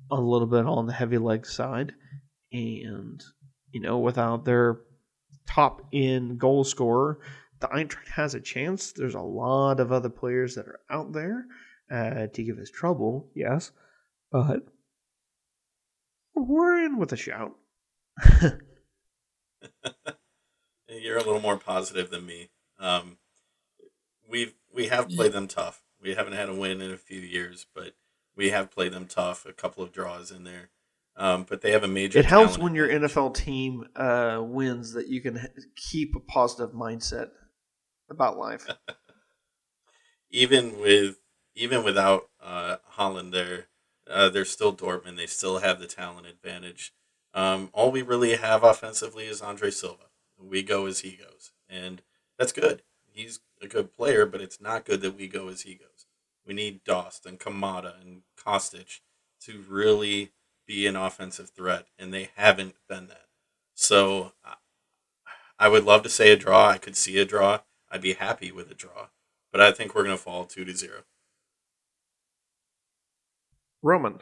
[0.10, 1.94] a little bit on the heavy leg side,
[2.52, 3.22] and
[3.72, 4.82] you know without their
[5.48, 7.20] top in goal scorer,
[7.60, 8.92] the Eintracht has a chance.
[8.92, 11.46] There's a lot of other players that are out there
[11.92, 13.72] uh, to give us trouble, yes,
[14.32, 14.64] but
[16.34, 17.52] we're in with a shout.
[20.90, 22.50] You're a little more positive than me.
[22.80, 23.18] Um,
[24.30, 25.84] we've we have played them tough.
[26.02, 27.94] We haven't had a win in a few years, but
[28.36, 29.46] we have played them tough.
[29.46, 30.70] A couple of draws in there,
[31.16, 32.20] um, but they have a major.
[32.20, 32.88] It helps when your.
[32.88, 37.30] NFL team uh, wins that you can keep a positive mindset
[38.10, 38.68] about life.
[40.32, 41.18] even with
[41.56, 43.68] even without uh, Haaland there,
[44.10, 45.18] uh, they're still Dortmund.
[45.18, 46.94] They still have the talent advantage.
[47.34, 50.06] Um, all we really have offensively is Andre Silva.
[50.38, 52.02] We go as he goes, and
[52.38, 52.84] that's good.
[53.06, 56.06] He's a good player, but it's not good that we go as he goes.
[56.46, 59.00] We need Dost and Kamada and Kostic
[59.42, 60.32] to really
[60.66, 63.28] be an offensive threat, and they haven't been that.
[63.76, 64.34] So
[65.60, 66.70] I- would love to say a draw.
[66.70, 67.60] I could see a draw.
[67.90, 69.08] I'd be happy with a draw
[69.52, 71.02] but I think we're going to fall two to zero.
[73.82, 74.20] Roman.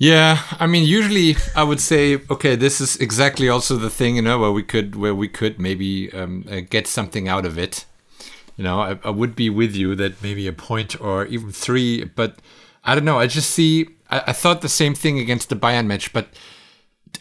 [0.00, 4.22] Yeah, I mean, usually I would say, okay, this is exactly also the thing, you
[4.22, 7.84] know, where we could, where we could maybe um, uh, get something out of it.
[8.56, 12.04] You know, I, I would be with you that maybe a point or even three,
[12.04, 12.38] but
[12.82, 13.18] I don't know.
[13.18, 16.28] I just see, I, I thought the same thing against the Bayern match, but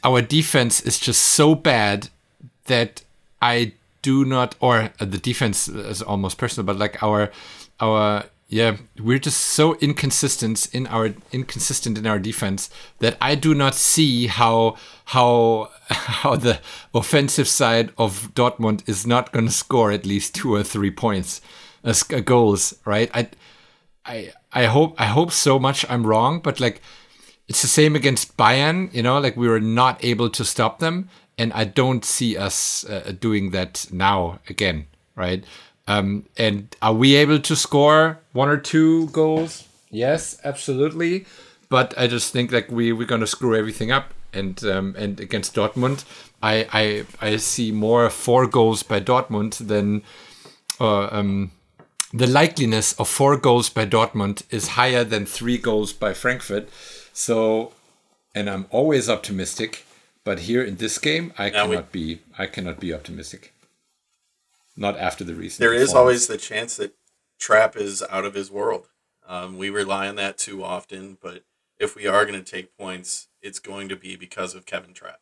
[0.01, 2.07] our defense is just so bad
[2.67, 3.03] that
[3.41, 7.29] I do not, or uh, the defense is almost personal, but like our,
[7.81, 13.53] our, yeah, we're just so inconsistent in our inconsistent in our defense that I do
[13.53, 14.75] not see how
[15.05, 16.59] how how the
[16.91, 21.41] offensive side of Dortmund is not going to score at least two or three points,
[21.83, 23.11] uh, uh, goals, right?
[23.13, 23.29] I
[24.03, 26.81] I I hope I hope so much I'm wrong, but like
[27.47, 28.91] it's the same against Bayern.
[28.91, 32.83] You know, like we were not able to stop them, and I don't see us
[32.89, 35.45] uh, doing that now again, right?
[35.89, 39.67] Um, and are we able to score one or two goals?
[39.89, 41.25] Yes, absolutely.
[41.67, 45.55] But I just think like we we're gonna screw everything up, and um, and against
[45.55, 46.05] Dortmund,
[46.43, 50.03] I I I see more four goals by Dortmund than.
[50.79, 51.51] Uh, um,
[52.13, 56.69] the likeliness of four goals by Dortmund is higher than three goals by Frankfurt.
[57.13, 57.73] So,
[58.33, 59.85] and I'm always optimistic,
[60.23, 62.21] but here in this game, I cannot we, be.
[62.37, 63.53] I cannot be optimistic.
[64.79, 65.59] Not after the recent.
[65.59, 66.95] There is always the chance that
[67.39, 68.87] Trapp is out of his world.
[69.27, 71.43] Um, we rely on that too often, but
[71.77, 75.19] if we are going to take points, it's going to be because of Kevin Trapp.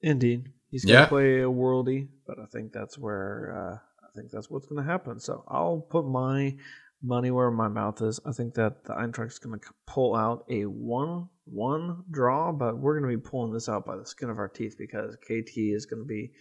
[0.00, 1.06] Indeed, he's going to yeah.
[1.06, 3.78] play a worldy, but I think that's where uh,
[4.16, 5.20] think that's what's going to happen.
[5.20, 6.56] So I'll put my
[7.02, 8.18] money where my mouth is.
[8.26, 12.98] I think that the Eintracht is going to pull out a one-one draw, but we're
[12.98, 15.86] going to be pulling this out by the skin of our teeth because KT is
[15.86, 16.32] going to be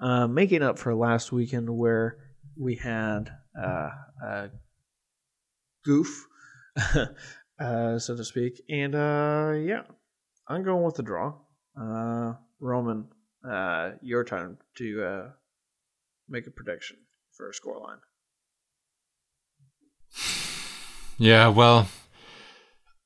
[0.00, 2.18] uh, making up for last weekend where
[2.58, 3.90] we had uh,
[4.22, 4.50] a
[5.84, 6.26] goof,
[7.58, 8.62] uh, so to speak.
[8.68, 9.82] And uh, yeah,
[10.48, 11.34] I'm going with the draw.
[11.80, 13.08] Uh, Roman,
[13.48, 15.30] uh, your time to
[16.28, 16.96] make a prediction
[17.32, 18.00] for a scoreline.
[21.18, 21.88] Yeah, well,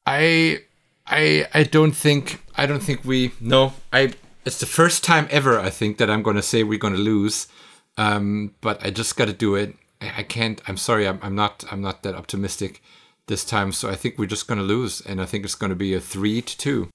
[0.07, 0.63] I
[1.07, 4.15] I I don't think I don't think we no I
[4.45, 7.01] it's the first time ever I think that I'm going to say we're going to
[7.01, 7.49] lose.
[7.97, 9.77] Um, but I just got to do it.
[10.01, 10.61] I, I, can't.
[10.67, 11.07] I'm sorry.
[11.07, 11.65] I'm, I'm not.
[11.71, 12.83] I'm not that optimistic
[13.27, 13.73] this time.
[13.73, 15.95] So I think we're just going to lose, and I think it's going to be
[15.95, 16.89] a three to two.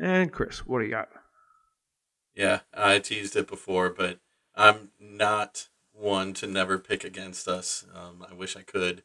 [0.00, 1.08] And Chris, what do you got?
[2.34, 4.18] Yeah, I teased it before, but
[4.56, 7.86] I'm not one to never pick against us.
[7.94, 9.04] Um, I wish I could,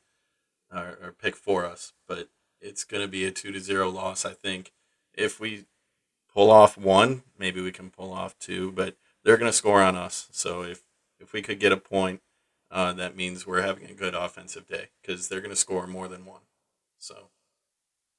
[0.74, 2.30] or, or pick for us, but
[2.60, 4.26] it's going to be a two to zero loss.
[4.26, 4.72] I think
[5.14, 5.66] if we
[6.34, 9.96] pull off one, maybe we can pull off two, but they're going to score on
[9.96, 10.28] us.
[10.32, 10.84] So if
[11.20, 12.22] if we could get a point,
[12.72, 16.08] uh, that means we're having a good offensive day because they're going to score more
[16.08, 16.42] than one.
[16.98, 17.30] So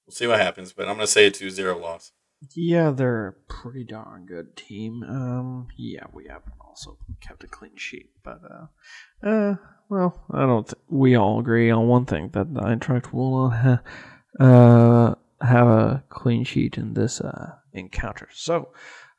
[0.06, 2.12] we'll see what happens, but I'm going to say a 2-0 loss.
[2.54, 5.02] Yeah, they're a pretty darn good team.
[5.02, 9.56] Um, yeah, we haven't also kept a clean sheet, but uh, uh,
[9.90, 10.66] well, I don't.
[10.66, 13.82] Th- we all agree on one thing that the Eintracht will ha-
[14.40, 18.28] uh have a clean sheet in this uh encounter.
[18.32, 18.72] So,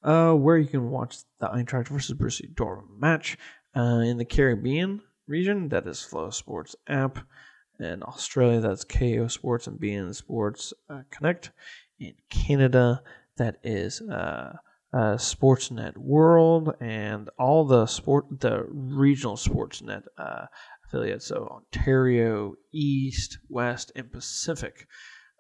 [0.04, 3.38] uh, where you can watch the Eintracht versus Borussia Dortmund match
[3.76, 7.20] uh, in the Caribbean region, that is Flow Sports app.
[7.80, 11.52] In Australia, that's Kayo Sports and beIN Sports uh, Connect
[12.00, 13.02] in Canada
[13.38, 14.54] that is uh,
[14.94, 20.46] uh, Sportsnet World and all the sport the regional Sportsnet uh,
[20.86, 21.26] affiliates.
[21.26, 24.88] So Ontario, East, West, and Pacific.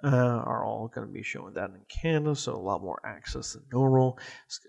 [0.04, 3.54] Uh, are all going to be showing that in Canada, so a lot more access
[3.54, 4.18] than normal.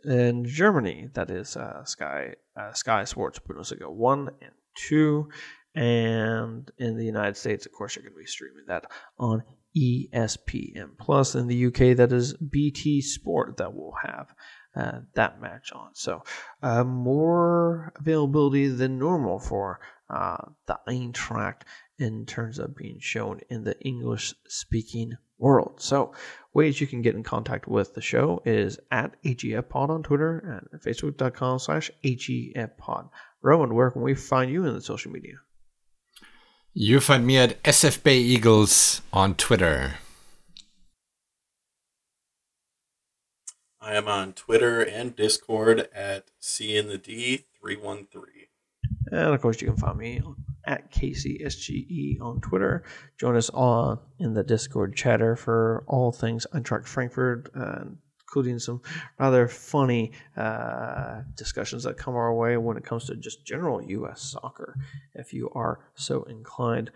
[0.05, 5.31] In Germany, that is uh, Sky uh, Sky Sports Bundesliga one and two,
[5.75, 8.85] and in the United States, of course, you're going to be streaming that
[9.19, 9.43] on
[9.77, 11.35] ESPN Plus.
[11.35, 14.27] In the UK, that is BT Sport that will have
[14.77, 15.91] uh, that match on.
[15.95, 16.23] So
[16.63, 19.81] uh, more availability than normal for
[20.13, 20.37] uh,
[20.67, 21.63] the Eintracht
[21.99, 25.81] in terms of being shown in the English speaking world.
[25.81, 26.13] So
[26.55, 30.39] ways you can get in contact with the show is at AGFPod on Twitter
[30.73, 33.09] and facebook.com slash AGFPod.
[33.41, 35.35] Roman, where can we find you in the social media?
[36.75, 39.95] You find me at SF Bay Eagles on Twitter.
[43.81, 48.49] I am on Twitter and Discord at C in the D three one three.
[49.13, 50.23] And of course, you can find me
[50.65, 52.83] at KCSGE on Twitter.
[53.19, 58.81] Join us on in the Discord chatter for all things Eintracht Frankfurt and including some
[59.19, 64.23] rather funny uh, discussions that come our way when it comes to just general U.S.
[64.23, 64.79] soccer,
[65.15, 66.91] if you are so inclined.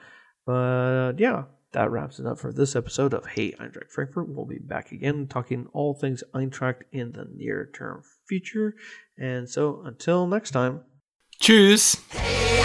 [0.46, 1.42] But yeah,
[1.72, 4.30] that wraps it up for this episode of Hey Eintracht Frankfurt.
[4.30, 8.74] We'll be back again talking all things Eintracht in the near term future.
[9.18, 10.80] And so until next time.
[11.38, 11.98] Tschüss.
[12.10, 12.56] Hey,